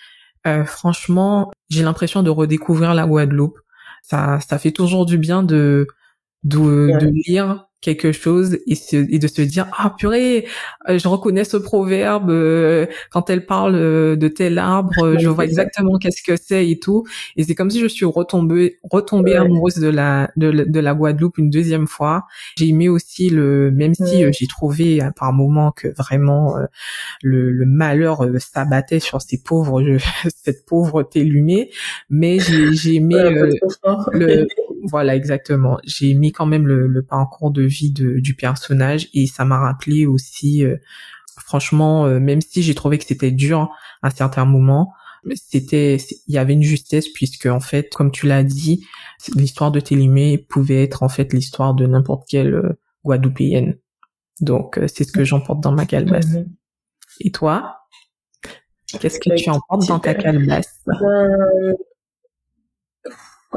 euh, 0.46 0.64
franchement 0.64 1.50
j'ai 1.70 1.82
l'impression 1.84 2.22
de 2.22 2.30
redécouvrir 2.30 2.94
la 2.94 3.06
Guadeloupe. 3.06 3.58
Ça 4.02 4.40
ça 4.40 4.58
fait 4.58 4.72
toujours 4.72 5.06
du 5.06 5.18
bien 5.18 5.42
de 5.44 5.86
de, 6.44 6.90
de 7.00 7.06
lire 7.28 7.66
quelque 7.82 8.12
chose 8.12 8.58
et, 8.66 9.18
de 9.18 9.26
se 9.26 9.42
dire 9.42 9.66
ah 9.76 9.94
purée 9.98 10.46
euh, 10.88 10.98
je 10.98 11.08
reconnais 11.08 11.44
ce 11.44 11.56
proverbe 11.56 12.30
euh, 12.30 12.86
quand 13.10 13.28
elle 13.28 13.44
parle 13.44 13.74
euh, 13.74 14.16
de 14.16 14.28
tel 14.28 14.58
arbre 14.58 15.18
je 15.18 15.28
vois 15.28 15.44
exactement. 15.44 15.98
qu'est-ce 15.98 16.22
que 16.22 16.36
c'est 16.40 16.68
et 16.68 16.78
tout. 16.78 17.04
Et 17.36 17.42
c'est 17.42 17.54
comme 17.54 17.70
si 17.70 17.80
je 17.80 17.88
suis 17.88 18.04
retombée 18.04 18.78
retombée 18.88 19.34
amoureuse 19.34 19.74
de 19.74 19.88
la 19.88 20.30
de, 20.36 20.80
la 20.80 20.94
Guadeloupe 20.94 21.38
une 21.38 21.50
deuxième 21.50 21.88
fois. 21.88 22.26
J'ai 22.56 22.68
aimé 22.68 22.88
aussi 22.88 23.28
le 23.28 23.70
même 23.72 23.94
si 23.94 24.24
j'ai 24.32 24.46
trouvé 24.46 25.00
par 25.16 25.32
moments 25.32 25.72
que 25.72 25.88
vraiment 25.88 26.56
le, 27.22 27.50
le, 27.50 27.66
malheur 27.66 28.24
s'abattait 28.38 29.00
sur 29.00 29.20
ces 29.20 29.42
pauvres 29.42 29.82
cette 30.44 30.64
pauvre 30.66 31.08
lumée 31.14 31.70
mais 32.10 32.38
j'ai 32.38 32.72
j'ai 32.72 32.94
aimé 32.94 33.16
le 34.12 34.46
voilà 34.82 35.14
exactement 35.14 35.78
j'ai 35.84 36.14
mis 36.14 36.32
quand 36.32 36.46
même 36.46 36.66
le, 36.66 36.86
le 36.86 37.02
parcours 37.02 37.50
de 37.50 37.62
vie 37.62 37.90
de, 37.90 38.18
du 38.18 38.34
personnage 38.34 39.08
et 39.14 39.26
ça 39.26 39.44
m'a 39.44 39.58
rappelé 39.58 40.06
aussi, 40.06 40.64
euh, 40.64 40.76
franchement, 41.38 42.06
euh, 42.06 42.20
même 42.20 42.40
si 42.40 42.62
j'ai 42.62 42.74
trouvé 42.74 42.98
que 42.98 43.04
c'était 43.04 43.30
dur 43.30 43.70
à 44.02 44.10
certains 44.10 44.44
moments, 44.44 44.92
c'était, 45.34 45.96
il 46.26 46.34
y 46.34 46.38
avait 46.38 46.54
une 46.54 46.62
justesse 46.62 47.08
puisque 47.08 47.46
en 47.46 47.60
fait, 47.60 47.94
comme 47.94 48.10
tu 48.10 48.26
l'as 48.26 48.42
dit, 48.42 48.84
l'histoire 49.36 49.70
de 49.70 49.80
Télimé 49.80 50.38
pouvait 50.38 50.82
être 50.82 51.02
en 51.02 51.08
fait 51.08 51.32
l'histoire 51.32 51.74
de 51.74 51.86
n'importe 51.86 52.28
quelle 52.28 52.54
euh, 52.54 52.78
Guadeloupéenne. 53.04 53.78
Donc 54.40 54.80
c'est 54.88 55.04
ce 55.04 55.12
que 55.12 55.24
j'emporte 55.24 55.60
dans 55.60 55.72
ma 55.72 55.86
calebasse. 55.86 56.30
Mhm. 56.30 56.52
Et 57.20 57.30
toi, 57.30 57.76
qu'est-ce 58.86 59.20
que 59.20 59.34
tu 59.36 59.50
emportes 59.50 59.86
dans 59.86 60.00
ta 60.00 60.14
calebasse? 60.14 60.84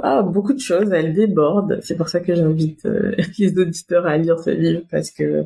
Ah, 0.04 0.22
beaucoup 0.22 0.54
de 0.54 0.60
choses, 0.60 0.92
elle 0.92 1.14
déborde. 1.14 1.80
C'est 1.82 1.96
pour 1.96 2.10
ça 2.10 2.20
que 2.20 2.36
j'invite 2.36 2.86
euh, 2.86 3.16
les 3.40 3.58
auditeurs 3.58 4.06
à 4.06 4.18
lire 4.18 4.40
ce 4.40 4.50
livre 4.50 4.82
parce 4.90 5.12
que 5.12 5.46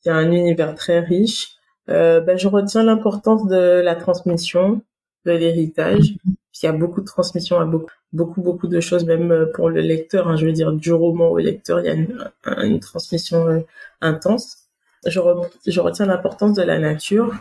c'est 0.00 0.10
un 0.10 0.30
univers 0.30 0.74
très 0.74 1.00
riche. 1.00 1.56
Euh, 1.88 2.20
ben, 2.20 2.36
je 2.36 2.48
retiens 2.48 2.82
l'importance 2.82 3.46
de 3.46 3.80
la 3.80 3.94
transmission, 3.94 4.82
de 5.24 5.32
l'héritage. 5.32 6.14
Il 6.62 6.66
y 6.66 6.68
a 6.68 6.72
beaucoup 6.72 7.00
de 7.00 7.06
transmission 7.06 7.64
beaucoup, 7.66 7.92
beaucoup, 8.12 8.42
beaucoup 8.42 8.66
de 8.66 8.80
choses, 8.80 9.04
même 9.04 9.30
euh, 9.30 9.46
pour 9.46 9.68
le 9.68 9.80
lecteur. 9.80 10.28
Hein, 10.28 10.36
je 10.36 10.46
veux 10.46 10.52
dire, 10.52 10.72
du 10.72 10.92
roman 10.92 11.28
au 11.28 11.38
lecteur, 11.38 11.80
il 11.80 11.86
y 11.86 11.90
a 11.90 12.64
une, 12.64 12.80
transmission 12.80 13.64
intense. 14.00 14.68
Je, 15.06 15.20
je 15.66 15.80
retiens 15.80 16.06
l'importance 16.06 16.54
de 16.54 16.62
la 16.62 16.78
nature, 16.78 17.34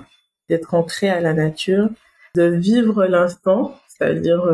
d'être 0.49 0.73
ancré 0.73 1.09
à 1.09 1.21
la 1.21 1.33
nature, 1.33 1.89
de 2.35 2.43
vivre 2.43 3.05
l'instant, 3.05 3.79
c'est-à-dire 3.87 4.45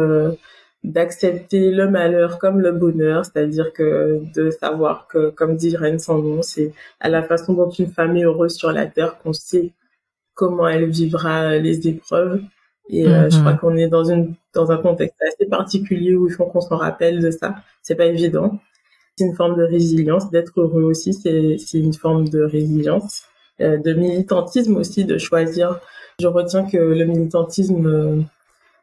d'accepter 0.83 1.71
le 1.71 1.89
malheur 1.89 2.39
comme 2.39 2.59
le 2.59 2.71
bonheur, 2.71 3.25
c'est-à-dire 3.25 3.71
que 3.73 4.21
de 4.35 4.49
savoir 4.49 5.07
que, 5.07 5.29
comme 5.29 5.55
dit 5.55 5.75
Reine 5.77 5.99
sans 5.99 6.17
nom, 6.19 6.41
c'est 6.41 6.73
à 6.99 7.09
la 7.09 7.21
façon 7.23 7.53
dont 7.53 7.69
une 7.69 7.87
femme 7.87 8.17
est 8.17 8.23
heureuse 8.23 8.55
sur 8.55 8.71
la 8.71 8.87
terre 8.87 9.19
qu'on 9.19 9.33
sait 9.33 9.73
comment 10.33 10.67
elle 10.67 10.89
vivra 10.89 11.57
les 11.57 11.87
épreuves. 11.87 12.41
Et 12.89 13.07
euh, 13.07 13.29
je 13.29 13.39
crois 13.39 13.53
mhm. 13.53 13.59
qu'on 13.59 13.77
est 13.77 13.87
dans 13.87 14.03
une 14.03 14.33
dans 14.53 14.71
un 14.71 14.77
contexte 14.77 15.15
assez 15.21 15.47
particulier 15.47 16.15
où 16.15 16.27
il 16.27 16.33
faut 16.33 16.45
qu'on 16.45 16.61
s'en 16.61 16.77
rappelle 16.77 17.21
de 17.21 17.31
ça. 17.31 17.55
C'est 17.83 17.95
pas 17.95 18.07
évident. 18.07 18.59
C'est 19.15 19.25
une 19.25 19.35
forme 19.35 19.55
de 19.57 19.63
résilience. 19.63 20.31
D'être 20.31 20.59
heureux 20.59 20.83
aussi, 20.83 21.13
c'est 21.13 21.57
c'est 21.57 21.79
une 21.79 21.93
forme 21.93 22.27
de 22.27 22.41
résilience, 22.41 23.23
euh, 23.61 23.77
de 23.77 23.93
militantisme 23.93 24.75
aussi, 24.77 25.05
de 25.05 25.17
choisir. 25.17 25.79
Je 26.19 26.27
retiens 26.27 26.65
que 26.65 26.77
le 26.77 27.05
militantisme 27.05 27.85
euh, 27.85 28.21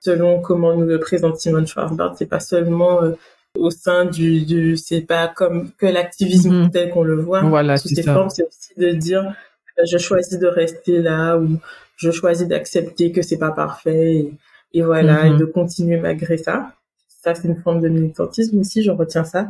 selon 0.01 0.41
comment 0.41 0.75
nous 0.75 0.87
le 0.87 0.99
présente 0.99 1.39
Simone 1.39 1.67
Schwarzbart. 1.67 2.17
C'est 2.17 2.27
pas 2.27 2.41
seulement 2.41 3.03
euh, 3.03 3.13
au 3.57 3.71
sein 3.71 4.05
du, 4.05 4.45
du 4.45 4.77
c'est 4.77 5.01
pas 5.01 5.29
comme 5.29 5.71
que 5.79 5.87
l'activisme 5.87 6.65
mhm. 6.65 6.71
tel 6.71 6.91
qu'on 6.91 7.03
le 7.03 7.21
voit. 7.21 7.43
Voilà, 7.43 7.77
c'est 7.77 8.03
formes, 8.03 8.31
c'est 8.31 8.47
aussi 8.47 8.75
de 8.77 8.91
dire 8.91 9.35
euh, 9.79 9.85
je 9.85 9.99
choisis 9.99 10.39
de 10.39 10.47
rester 10.47 11.03
là 11.03 11.37
ou 11.37 11.59
je 11.97 12.11
choisis 12.11 12.47
d'accepter 12.47 13.13
que 13.13 13.23
c'est 13.23 13.39
pas 13.39 13.51
parfait 13.51 14.31
et, 14.73 14.83
voilà 14.83 15.27
et 15.27 15.31
mhm. 15.31 15.39
de 15.39 15.45
continuer 15.45 15.97
malgré 15.97 16.37
ça. 16.37 16.73
Ça 17.09 17.35
c'est 17.35 17.49
une 17.49 17.61
forme 17.61 17.81
de 17.81 17.89
militantisme 17.89 18.59
aussi, 18.61 18.83
je 18.83 18.91
retiens 18.91 19.25
ça. 19.25 19.49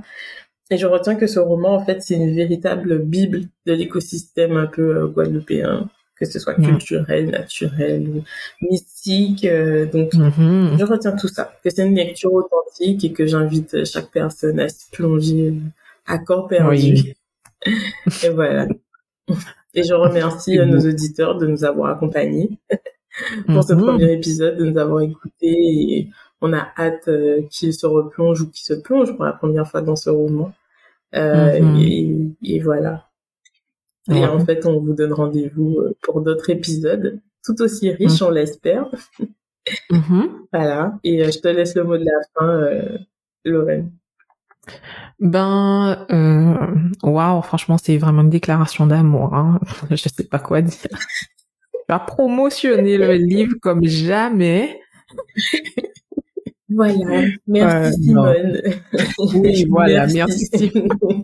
Et 0.70 0.76
je 0.76 0.86
retiens 0.86 1.14
que 1.14 1.26
ce 1.26 1.38
roman, 1.38 1.74
en 1.74 1.84
fait, 1.84 2.02
c'est 2.02 2.14
une 2.14 2.34
véritable 2.34 2.98
bible 2.98 3.44
de 3.64 3.72
l'écosystème 3.72 4.58
un 4.58 4.66
peu 4.66 4.96
euh, 4.96 5.06
guadeloupéen 5.06 5.88
que 6.18 6.26
ce 6.26 6.38
soit 6.38 6.54
culturel, 6.54 7.30
naturel 7.30 8.08
ou 8.08 8.24
mystique. 8.62 9.44
Euh, 9.44 9.86
donc, 9.86 10.12
mm-hmm. 10.12 10.78
je 10.78 10.84
retiens 10.84 11.12
tout 11.12 11.28
ça, 11.28 11.52
que 11.62 11.70
c'est 11.70 11.86
une 11.86 11.94
lecture 11.94 12.32
authentique 12.32 13.04
et 13.04 13.12
que 13.12 13.26
j'invite 13.26 13.84
chaque 13.84 14.10
personne 14.10 14.60
à 14.60 14.68
se 14.68 14.90
plonger 14.90 15.54
à 16.06 16.18
corps 16.18 16.48
perdu. 16.48 17.14
et 18.24 18.28
voilà. 18.30 18.66
Et 19.74 19.82
je 19.82 19.94
remercie 19.94 20.58
nos 20.58 20.80
auditeurs 20.80 21.36
de 21.38 21.46
nous 21.46 21.64
avoir 21.64 21.90
accompagnés 21.90 22.50
pour 23.46 23.62
ce 23.62 23.74
mm-hmm. 23.74 23.80
premier 23.80 24.12
épisode, 24.12 24.56
de 24.56 24.64
nous 24.64 24.78
avoir 24.78 25.02
écoutés 25.02 25.46
et 25.46 26.08
on 26.40 26.52
a 26.52 26.68
hâte 26.78 27.08
euh, 27.08 27.42
qu'ils 27.50 27.74
se 27.74 27.86
replongent 27.86 28.42
ou 28.42 28.50
qu'ils 28.50 28.64
se 28.64 28.74
plongent 28.74 29.14
pour 29.14 29.24
la 29.24 29.32
première 29.32 29.68
fois 29.68 29.82
dans 29.82 29.96
ce 29.96 30.10
roman. 30.10 30.52
Euh, 31.14 31.58
mm-hmm. 31.58 32.34
et, 32.42 32.54
et, 32.54 32.60
voilà. 32.60 33.07
Et 34.10 34.24
en 34.24 34.44
fait, 34.44 34.64
on 34.66 34.80
vous 34.80 34.94
donne 34.94 35.12
rendez-vous 35.12 35.78
euh, 35.80 35.96
pour 36.02 36.22
d'autres 36.22 36.50
épisodes, 36.50 37.20
tout 37.44 37.60
aussi 37.60 37.90
riches, 37.90 38.20
mm. 38.20 38.24
on 38.24 38.30
l'espère. 38.30 38.86
Mm-hmm. 39.90 40.28
Voilà. 40.52 40.98
Et 41.04 41.22
euh, 41.22 41.30
je 41.30 41.38
te 41.40 41.48
laisse 41.48 41.74
le 41.74 41.84
mot 41.84 41.98
de 41.98 42.04
la 42.04 42.20
fin, 42.34 42.48
euh, 42.48 42.98
Lorraine. 43.44 43.92
Ben, 45.20 46.06
euh, 46.10 46.54
waouh, 47.02 47.42
franchement, 47.42 47.76
c'est 47.82 47.96
vraiment 47.96 48.22
une 48.22 48.30
déclaration 48.30 48.86
d'amour. 48.86 49.34
Hein. 49.34 49.60
Je 49.90 49.96
sais 49.96 50.24
pas 50.24 50.38
quoi 50.38 50.62
dire. 50.62 50.78
Tu 50.80 50.88
as 51.88 51.98
promotionné 51.98 52.98
le 52.98 53.12
livre 53.14 53.54
comme 53.60 53.84
jamais. 53.84 54.80
Voilà. 56.68 57.22
Merci 57.46 58.02
Simone. 58.02 58.60
Oui, 59.34 59.64
voilà. 59.68 60.06
Merci, 60.06 60.48
merci 60.52 60.70
Simone. 60.70 61.22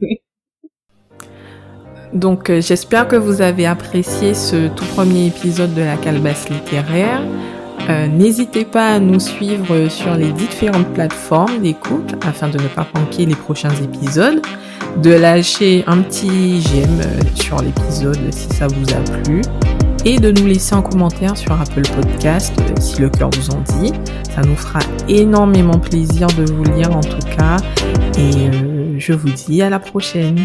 Donc 2.15 2.49
euh, 2.49 2.61
j'espère 2.61 3.09
que 3.09 3.17
vous 3.17 3.43
avez 3.43 3.67
apprécié 3.67 4.35
ce 4.35 4.69
tout 4.69 4.85
premier 4.95 5.27
épisode 5.27 5.75
de 5.75 5.83
la 5.83 5.97
calebasse 5.97 6.49
littéraire. 6.49 7.21
Euh, 7.91 8.07
n'hésitez 8.07 8.65
pas 8.65 8.95
à 8.95 8.99
nous 9.01 9.19
suivre 9.19 9.89
sur 9.89 10.15
les 10.15 10.33
différentes 10.33 10.87
plateformes 10.95 11.61
d'écoute 11.61 12.15
afin 12.25 12.49
de 12.49 12.57
ne 12.57 12.69
pas 12.69 12.87
manquer 12.95 13.27
les 13.27 13.35
prochains 13.35 13.75
épisodes, 13.83 14.41
de 15.03 15.11
lâcher 15.11 15.83
un 15.89 15.99
petit 15.99 16.63
j'aime 16.63 17.01
euh, 17.01 17.21
sur 17.35 17.61
l'épisode 17.61 18.33
si 18.33 18.49
ça 18.55 18.69
vous 18.69 18.95
a 18.95 19.21
plu 19.23 19.43
et 20.05 20.19
de 20.19 20.31
nous 20.31 20.47
laisser 20.47 20.75
un 20.75 20.83
commentaire 20.83 21.37
sur 21.37 21.61
Apple 21.61 21.83
Podcast 21.83 22.55
si 22.79 23.03
le 23.03 23.11
cœur 23.11 23.31
vous 23.31 23.51
en 23.51 23.61
dit. 23.81 23.93
Ça 24.35 24.43
nous 24.43 24.57
fera 24.57 24.79
énormément 25.09 25.79
plaisir 25.79 26.29
de 26.39 26.51
vous 26.53 26.65
lire 26.65 26.97
en 26.97 27.01
tout 27.01 27.27
cas 27.37 27.57
et 28.17 28.99
je 28.99 29.13
vous 29.13 29.31
dis 29.31 29.63
à 29.63 29.69
la 29.69 29.81
prochaine. 29.81 30.39